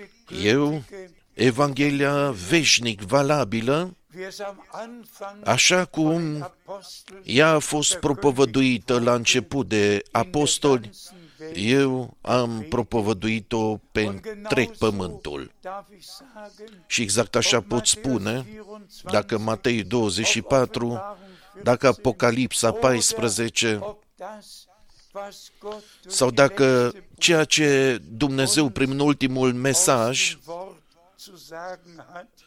Eu, 0.43 0.69
gültige, 0.69 1.24
Evanghelia 1.35 2.31
veșnic 2.49 3.01
valabilă, 3.01 3.95
wie 4.15 4.25
es 4.25 4.39
am 4.39 4.65
Anfang 4.71 5.47
așa 5.47 5.85
cum 5.85 6.11
von 6.11 6.31
den 6.31 6.41
Aposteln 6.41 7.21
ea 7.23 7.49
a 7.49 7.59
fost 7.59 7.95
propovăduită 7.95 8.99
la 8.99 9.13
început 9.13 9.67
de 9.67 10.03
apostoli, 10.11 10.81
ganzen 10.81 11.15
Welt 11.39 11.55
eu 11.55 12.17
am 12.21 12.65
propovăduit-o 12.69 13.77
pe 13.91 14.05
Und 14.05 14.19
întreg 14.25 14.65
genauso 14.65 14.85
pământul. 14.85 15.51
darf 15.61 15.85
ich 15.97 16.03
sagen, 16.03 16.83
Și 16.87 17.01
exact 17.01 17.35
așa 17.35 17.57
ob 17.57 17.63
pot 17.67 17.79
Matthäus 17.79 17.89
spune, 17.89 18.45
24, 18.55 19.11
dacă 19.11 19.37
Matei 19.37 19.79
ob 19.81 19.87
24, 19.87 20.85
Offenbarung 20.85 21.63
dacă 21.63 21.91
14, 21.91 21.99
Apocalipsa 21.99 22.69
oder 22.69 22.79
14, 22.79 23.77
ob 23.81 23.97
das, 24.15 24.67
was 25.13 25.51
Gott 25.59 25.83
durch 26.01 26.15
sau 26.15 26.29
die 26.29 26.35
dacă 26.35 26.81
letzte 26.83 27.03
ceea 27.17 27.43
ce 27.43 27.99
Dumnezeu 28.09 28.69
prin 28.69 28.99
ultimul 28.99 29.53
mesaj 29.53 30.37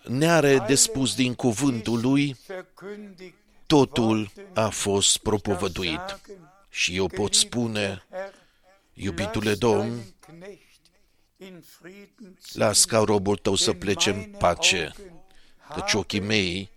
ne 0.04 0.30
are 0.30 0.58
de 0.58 0.74
spus 0.74 1.14
din 1.14 1.34
cuvântul 1.34 2.00
lui, 2.00 2.36
verkündigt 2.46 3.36
totul 3.68 4.30
a 4.54 4.68
fost 4.68 5.18
propovăduit. 5.18 6.20
Și 6.68 6.96
eu 6.96 7.06
pot 7.06 7.34
spune, 7.34 8.02
iubitule 8.92 9.54
Domn, 9.54 9.90
las 12.52 12.84
ca 12.84 12.98
robul 12.98 13.36
tău 13.36 13.54
să 13.54 13.72
plece 13.72 14.10
în 14.10 14.22
pace, 14.38 14.92
căci 15.74 15.92
ochii 15.92 16.20
mei 16.20 16.70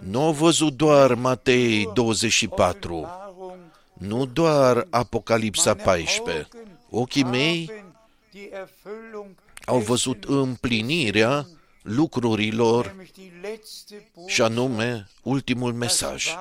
nu 0.00 0.22
au 0.22 0.32
văzut 0.32 0.72
doar 0.72 1.14
Matei 1.14 1.90
24, 1.94 3.08
nu 3.92 4.26
doar 4.26 4.86
Apocalipsa 4.90 5.74
14. 5.74 6.48
Ochii 6.90 7.24
mei 7.24 7.70
au 9.64 9.78
văzut 9.78 10.24
împlinirea 10.24 11.46
lucrurilor 11.82 12.96
și 14.26 14.42
anume 14.42 15.08
ultimul 15.22 15.72
mesaj. 15.72 16.34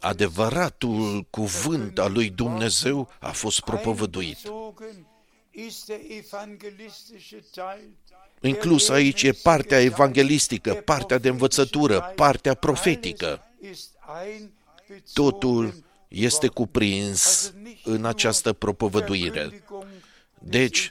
Adevăratul 0.00 1.26
cuvânt 1.30 1.98
al 1.98 2.12
lui 2.12 2.30
Dumnezeu 2.30 3.08
a 3.20 3.30
fost 3.30 3.60
propovăduit. 3.60 4.38
Inclus 8.40 8.88
aici 8.88 9.22
e 9.22 9.32
partea 9.32 9.80
evanghelistică, 9.80 10.74
partea 10.74 11.18
de 11.18 11.28
învățătură, 11.28 12.12
partea 12.16 12.54
profetică. 12.54 13.48
Totul 15.12 15.74
este 16.14 16.46
cuprins 16.48 17.52
în 17.84 18.04
această 18.04 18.52
propovăduire. 18.52 19.64
Deci, 20.38 20.90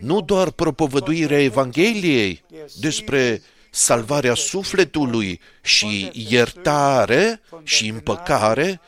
nu 0.00 0.20
doar 0.20 0.50
propovăduirea 0.50 1.42
Evangheliei 1.42 2.44
despre 2.80 3.42
salvarea 3.70 4.34
sufletului 4.34 5.40
și 5.62 6.10
iertare 6.12 7.40
și 7.62 7.88
împăcare, 7.88 8.80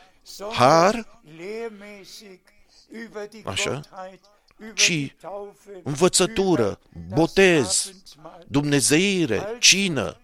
har, 0.51 1.19
așa, 3.43 3.81
ci 4.73 5.15
învățătură, 5.83 6.79
botez, 7.07 7.93
dumnezeire, 8.47 9.55
cină, 9.59 10.19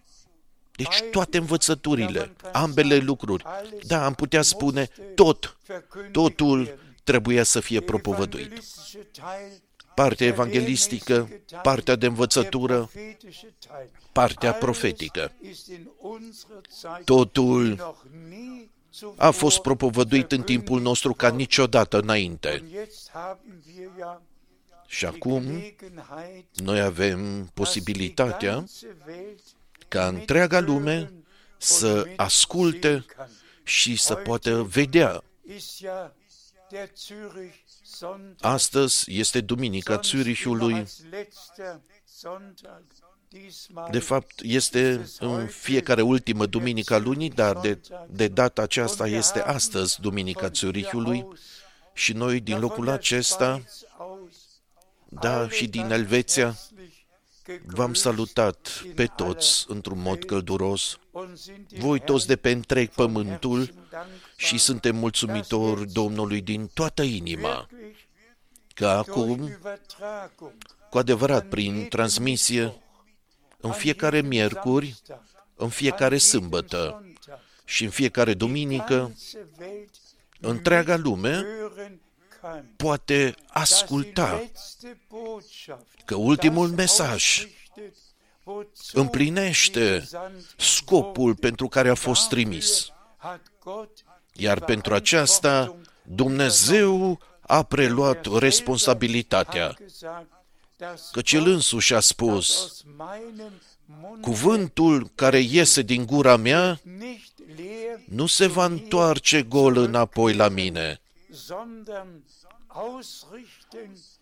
deci 0.76 1.02
toate 1.10 1.38
învățăturile, 1.38 2.32
ambele 2.52 2.96
lucruri. 2.96 3.44
Da, 3.86 4.04
am 4.04 4.14
putea 4.14 4.42
spune 4.42 4.88
tot, 5.14 5.56
totul 6.12 6.78
trebuia 7.04 7.42
să 7.42 7.60
fie 7.60 7.80
propovăduit. 7.80 8.62
Partea 9.94 10.26
evanghelistică, 10.26 11.28
partea 11.62 11.96
de 11.96 12.06
învățătură, 12.06 12.90
partea 14.12 14.52
profetică. 14.52 15.32
Totul 17.04 17.94
a 19.16 19.30
fost 19.30 19.58
propovăduit 19.58 20.32
în 20.32 20.42
timpul 20.42 20.80
nostru 20.80 21.12
ca 21.12 21.28
niciodată 21.28 21.98
înainte. 21.98 22.64
Și 24.86 25.06
acum 25.06 25.42
noi 26.54 26.80
avem 26.80 27.50
posibilitatea 27.54 28.64
ca 29.92 30.06
întreaga 30.06 30.60
lume 30.60 31.12
să 31.56 32.06
asculte 32.16 33.04
și 33.62 33.96
să 33.96 34.14
poată 34.14 34.62
vedea. 34.62 35.24
Astăzi 38.40 39.04
este 39.18 39.40
Duminica 39.40 40.00
Zürichului. 40.00 40.86
De 43.90 43.98
fapt, 43.98 44.40
este 44.42 45.10
în 45.18 45.46
fiecare 45.46 46.02
ultimă 46.02 46.46
duminică 46.46 46.94
a 46.94 46.98
lunii, 46.98 47.30
dar 47.30 47.60
de, 47.60 47.80
de 48.08 48.28
data 48.28 48.62
aceasta 48.62 49.06
este 49.06 49.40
astăzi 49.40 50.00
Duminica 50.00 50.50
Zürichului 50.50 51.26
și 51.94 52.12
noi 52.12 52.40
din 52.40 52.58
locul 52.58 52.88
acesta, 52.88 53.62
da, 55.08 55.48
și 55.48 55.68
din 55.68 55.90
Elveția, 55.90 56.56
v-am 57.66 57.94
salutat 57.94 58.84
pe 58.94 59.06
toți 59.06 59.64
într-un 59.68 60.00
mod 60.00 60.24
călduros, 60.24 60.98
voi 61.78 62.00
toți 62.00 62.26
de 62.26 62.36
pe 62.36 62.50
întreg 62.50 62.88
pământul 62.88 63.74
și 64.36 64.58
suntem 64.58 64.96
mulțumitori 64.96 65.92
Domnului 65.92 66.40
din 66.40 66.70
toată 66.74 67.02
inima, 67.02 67.68
că 68.74 68.86
acum, 68.86 69.58
cu 70.90 70.98
adevărat, 70.98 71.48
prin 71.48 71.88
transmisie, 71.88 72.82
în 73.60 73.72
fiecare 73.72 74.20
miercuri, 74.20 75.02
în 75.54 75.68
fiecare 75.68 76.18
sâmbătă 76.18 77.06
și 77.64 77.84
în 77.84 77.90
fiecare 77.90 78.34
duminică 78.34 79.14
întreaga 80.40 80.96
lume 80.96 81.44
poate 82.76 83.34
asculta 83.48 84.42
că 86.04 86.14
ultimul 86.14 86.68
mesaj 86.68 87.46
împlinește 88.92 90.08
scopul 90.56 91.34
pentru 91.34 91.68
care 91.68 91.88
a 91.88 91.94
fost 91.94 92.28
trimis. 92.28 92.92
Iar 94.32 94.60
pentru 94.60 94.94
aceasta 94.94 95.76
Dumnezeu 96.02 97.20
a 97.40 97.62
preluat 97.62 98.38
responsabilitatea, 98.38 99.76
căci 101.12 101.32
El 101.32 101.46
însuși 101.46 101.94
a 101.94 102.00
spus, 102.00 102.76
cuvântul 104.20 105.10
care 105.14 105.38
iese 105.38 105.82
din 105.82 106.06
gura 106.06 106.36
mea 106.36 106.80
nu 108.04 108.26
se 108.26 108.46
va 108.46 108.64
întoarce 108.64 109.42
gol 109.42 109.76
înapoi 109.76 110.34
la 110.34 110.48
mine, 110.48 111.01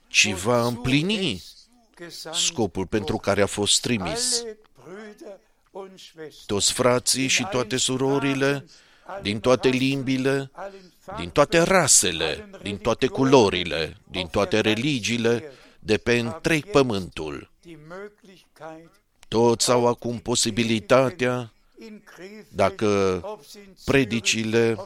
ci 0.08 0.32
va 0.32 0.66
împlini 0.66 1.42
scopul 2.32 2.86
pentru 2.86 3.16
care 3.16 3.42
a 3.42 3.46
fost 3.46 3.80
trimis. 3.80 4.44
Toți 6.46 6.72
frații 6.72 7.26
și 7.26 7.46
toate 7.50 7.76
surorile, 7.76 8.66
din 9.22 9.40
toate 9.40 9.68
limbile, 9.68 10.50
din 11.18 11.30
toate 11.30 11.58
rasele, 11.58 12.50
din 12.62 12.76
toate 12.78 13.06
culorile, 13.06 13.96
din 14.10 14.26
toate 14.26 14.60
religiile, 14.60 15.52
de 15.78 15.96
pe 15.96 16.18
întreg 16.18 16.70
pământul. 16.70 17.50
Toți 19.28 19.70
au 19.70 19.86
acum 19.86 20.18
posibilitatea, 20.18 21.52
dacă 22.48 23.20
predicile 23.84 24.76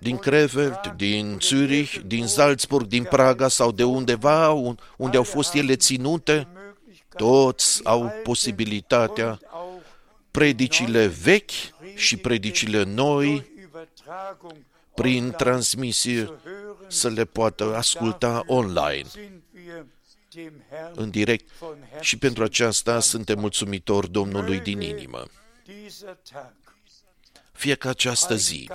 din 0.00 0.16
Krefeld, 0.16 0.92
din 0.96 1.38
Zürich, 1.38 2.00
din 2.06 2.26
Salzburg, 2.26 2.86
din 2.86 3.04
Praga 3.04 3.48
sau 3.48 3.72
de 3.72 3.84
undeva 3.84 4.50
unde 4.96 5.16
au 5.16 5.22
fost 5.22 5.54
ele 5.54 5.76
ținute, 5.76 6.48
toți 7.16 7.84
au 7.84 8.12
posibilitatea, 8.22 9.40
predicile 10.30 11.06
vechi 11.06 11.50
și 11.94 12.16
predicile 12.16 12.82
noi, 12.82 13.50
prin 14.94 15.30
transmisie, 15.30 16.38
să 16.86 17.08
le 17.08 17.24
poată 17.24 17.76
asculta 17.76 18.42
online, 18.46 19.08
în 20.94 21.10
direct. 21.10 21.50
Și 22.00 22.18
pentru 22.18 22.42
aceasta 22.42 23.00
suntem 23.00 23.38
mulțumitori 23.38 24.10
Domnului 24.10 24.58
din 24.60 24.80
inimă. 24.80 25.24
Fie 27.52 27.74
ca 27.74 27.88
această 27.88 28.34
zi 28.34 28.68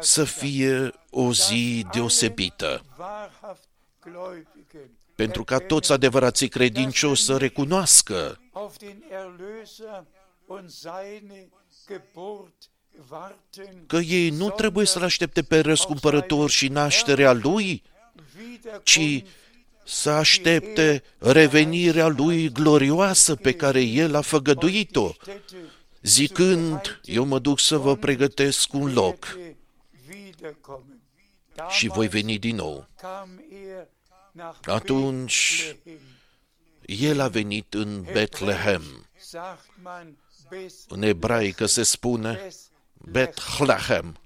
să 0.00 0.24
fie 0.24 0.90
o 1.10 1.32
zi 1.32 1.86
deosebită, 1.92 2.84
pentru 5.14 5.44
ca 5.44 5.58
toți 5.58 5.92
adevărații 5.92 6.48
credincioși 6.48 7.22
să 7.22 7.36
recunoască. 7.36 8.40
Că 13.86 13.96
ei 13.96 14.30
nu 14.30 14.50
trebuie 14.50 14.86
să-L 14.86 15.02
aștepte 15.02 15.42
pe 15.42 15.60
răscumpărător 15.60 16.50
și 16.50 16.68
nașterea 16.68 17.32
Lui, 17.32 17.82
ci 18.82 19.22
să 19.84 20.10
aștepte 20.10 21.02
revenirea 21.18 22.06
Lui 22.06 22.52
glorioasă 22.52 23.34
pe 23.34 23.52
care 23.52 23.80
El 23.80 24.14
a 24.14 24.20
făgăduit-o, 24.20 25.12
zicând, 26.04 27.00
eu 27.04 27.24
mă 27.24 27.38
duc 27.38 27.60
să 27.60 27.76
vă 27.76 27.96
pregătesc 27.96 28.72
un 28.72 28.92
loc 28.92 29.38
și 31.68 31.88
voi 31.88 32.08
veni 32.08 32.38
din 32.38 32.56
nou. 32.56 32.88
Atunci, 34.64 35.76
el 36.86 37.20
a 37.20 37.28
venit 37.28 37.74
în 37.74 38.02
Betlehem. 38.12 38.82
În 40.88 41.02
ebraică 41.02 41.66
se 41.66 41.82
spune 41.82 42.48
Bethlehem. 42.92 44.16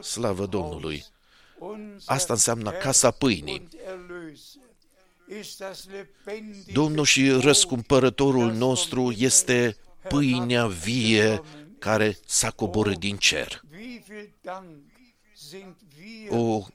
Slavă 0.00 0.46
Domnului! 0.46 1.04
Asta 2.04 2.32
înseamnă 2.32 2.70
casa 2.70 3.10
pâinii. 3.10 3.68
Domnul 6.72 7.04
și 7.04 7.30
răscumpărătorul 7.30 8.52
nostru 8.52 9.12
este 9.12 9.76
pâinea 10.08 10.66
vie 10.66 11.42
care 11.78 12.18
s-a 12.26 12.50
coborât 12.50 12.98
din 12.98 13.16
cer. 13.16 13.62
O, 16.28 16.66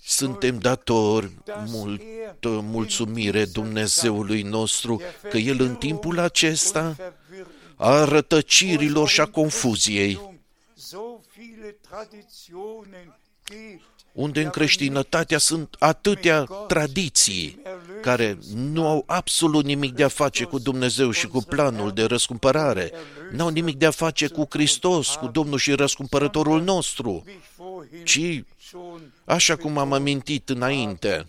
suntem 0.00 0.58
datori 0.58 1.30
multă 1.66 2.48
mulțumire 2.48 3.44
Dumnezeului 3.44 4.42
nostru 4.42 5.00
că 5.30 5.36
El 5.36 5.60
în 5.60 5.74
timpul 5.74 6.18
acesta 6.18 6.96
a 7.76 8.04
rătăcirilor 8.04 9.08
și 9.08 9.20
a 9.20 9.26
confuziei 9.26 10.20
unde 14.14 14.42
în 14.42 14.50
creștinătatea 14.50 15.38
sunt 15.38 15.76
atâtea 15.78 16.44
tradiții 16.44 17.62
care 18.02 18.38
nu 18.54 18.86
au 18.86 19.04
absolut 19.06 19.64
nimic 19.64 19.94
de 19.94 20.04
a 20.04 20.08
face 20.08 20.44
cu 20.44 20.58
Dumnezeu 20.58 21.10
și 21.10 21.26
cu 21.26 21.38
planul 21.38 21.92
de 21.92 22.04
răscumpărare, 22.04 22.92
n-au 23.30 23.48
nimic 23.48 23.76
de 23.76 23.86
a 23.86 23.90
face 23.90 24.28
cu 24.28 24.46
Hristos, 24.50 25.14
cu 25.14 25.26
Domnul 25.26 25.58
și 25.58 25.72
răscumpărătorul 25.72 26.62
nostru, 26.62 27.24
ci, 28.04 28.44
așa 29.24 29.56
cum 29.56 29.78
am 29.78 29.92
amintit 29.92 30.48
înainte 30.48 31.26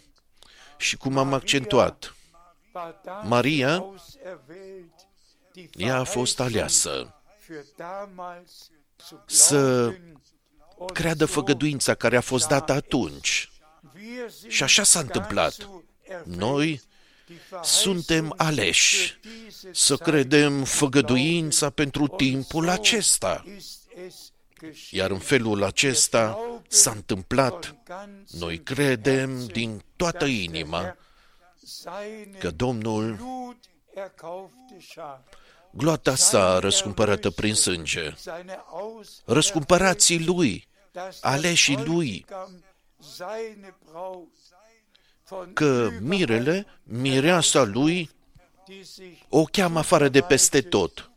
și 0.78 0.98
cum 0.98 1.18
am 1.18 1.34
accentuat, 1.34 2.16
Maria, 3.24 3.86
ea 5.78 5.98
a 6.00 6.04
fost 6.04 6.40
aleasă 6.40 7.16
să 9.26 9.94
creadă 10.94 11.26
făgăduința 11.26 11.94
care 11.94 12.18
a 12.18 12.22
fost 12.22 12.48
dată 12.48 12.72
atunci. 12.72 13.50
Și 14.48 14.64
așa 14.64 14.84
s-a 14.84 15.00
întâmplat. 15.00 15.70
Noi 16.24 16.82
suntem 17.64 18.34
aleși 18.38 19.20
să 19.72 19.98
credem 19.98 20.64
făgăduința 20.64 21.70
pentru 21.70 22.08
timpul 22.08 22.70
acesta. 22.70 23.44
Iar 24.92 25.12
în 25.12 25.20
felul 25.20 25.64
acesta 25.64 26.40
s-a 26.68 26.92
întâmplat. 26.92 27.76
Noi 28.40 28.64
credem 28.64 29.46
din 29.46 29.84
toată 29.96 30.26
inima 30.26 30.98
că 32.40 32.52
Domnul 32.52 33.20
gloata 35.78 36.16
sa 36.16 36.60
răscumpărată 36.60 37.30
prin 37.30 37.54
sânge, 37.54 38.14
răscumpărații 39.26 40.26
lui, 40.26 40.68
aleșii 41.22 41.84
lui, 41.86 42.26
că 45.54 45.90
mirele, 46.02 46.66
mireasa 46.84 47.64
lui, 47.64 48.10
o 49.30 49.44
cheamă 49.44 49.80
afară 49.80 50.08
de 50.10 50.22
peste 50.22 50.62
tot 50.62 51.12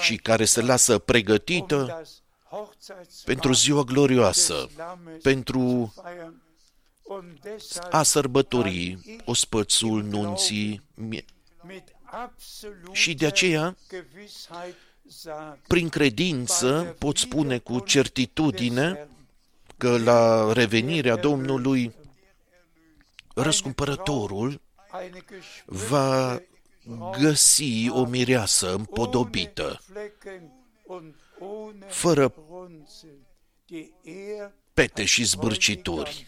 și 0.00 0.16
care 0.16 0.44
se 0.44 0.60
lasă 0.60 0.98
pregătită 0.98 2.02
pentru 3.24 3.52
ziua 3.52 3.82
glorioasă, 3.82 4.68
pentru 5.22 5.94
a 7.90 8.02
sărbători 8.02 8.98
ospățul 9.24 10.02
nunții 10.02 10.82
și 12.92 13.14
de 13.14 13.26
aceea, 13.26 13.76
prin 15.66 15.88
credință, 15.88 16.96
pot 16.98 17.16
spune 17.16 17.58
cu 17.58 17.78
certitudine 17.78 19.08
că 19.76 19.98
la 19.98 20.52
revenirea 20.52 21.16
Domnului, 21.16 21.94
răscumpărătorul 23.34 24.60
va 25.64 26.40
găsi 27.18 27.88
o 27.88 28.04
mireasă 28.04 28.74
împodobită, 28.74 29.80
fără 31.86 32.34
pete 34.74 35.04
și 35.04 35.24
zbârcituri. 35.24 36.26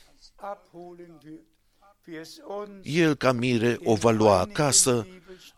El, 2.83 3.15
ca 3.15 3.33
mire, 3.33 3.79
o 3.85 3.95
va 3.95 4.11
lua 4.11 4.39
acasă 4.39 5.07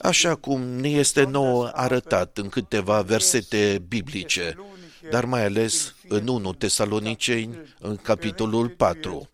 așa 0.00 0.34
cum 0.34 0.60
ne 0.60 0.88
este 0.88 1.24
nouă 1.24 1.70
arătat 1.74 2.38
în 2.38 2.48
câteva 2.48 3.00
versete 3.02 3.82
biblice, 3.88 4.56
dar 5.10 5.24
mai 5.24 5.44
ales 5.44 5.94
în 6.08 6.28
1 6.28 6.52
Tesaloniceni, 6.52 7.58
în 7.78 7.96
capitolul 7.96 8.68
4. 8.68 9.28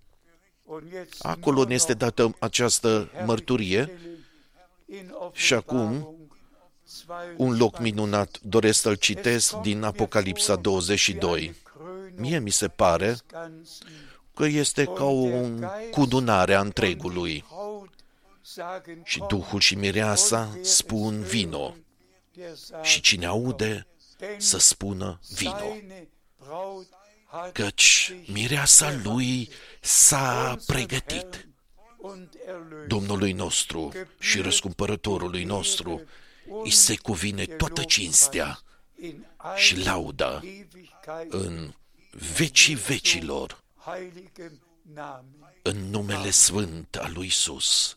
Acolo 1.19 1.64
ne 1.64 1.75
este 1.75 1.93
dată 1.93 2.37
această 2.39 3.11
mărturie 3.25 3.99
și 5.33 5.55
acum 5.55 6.17
un 7.37 7.57
loc 7.57 7.79
minunat, 7.79 8.39
doresc 8.43 8.81
să-l 8.81 8.95
citesc 8.95 9.57
din 9.57 9.83
Apocalipsa 9.83 10.57
22. 10.57 11.55
Mie 12.17 12.39
mi 12.39 12.51
se 12.51 12.69
pare 12.69 13.17
că 14.35 14.45
este 14.45 14.85
ca 14.85 15.05
o 15.05 15.29
cudunare 15.91 16.55
a 16.55 16.61
întregului. 16.61 17.45
Și 19.03 19.23
Duhul 19.29 19.61
și 19.61 19.75
Mireasa 19.75 20.59
spun 20.63 21.23
vino. 21.23 21.77
Și 22.83 23.01
cine 23.01 23.27
aude 23.27 23.87
să 24.39 24.59
spună 24.59 25.21
vino. 25.35 25.77
Căci 27.53 28.13
mireasa 28.27 29.01
lui 29.03 29.49
s-a 29.81 30.57
pregătit. 30.67 31.49
Domnului 32.87 33.33
nostru 33.33 33.93
și 34.19 34.41
răscumpărătorului 34.41 35.45
nostru 35.45 36.03
îi 36.63 36.71
se 36.71 36.97
cuvine 36.97 37.45
toată 37.45 37.83
cinstea 37.83 38.59
și 39.57 39.85
lauda 39.85 40.41
în 41.29 41.75
vecii 42.37 42.75
vecilor, 42.75 43.65
în 45.63 45.91
numele 45.91 46.31
sfânt 46.31 46.97
al 46.97 47.13
lui 47.15 47.27
Isus. 47.27 47.97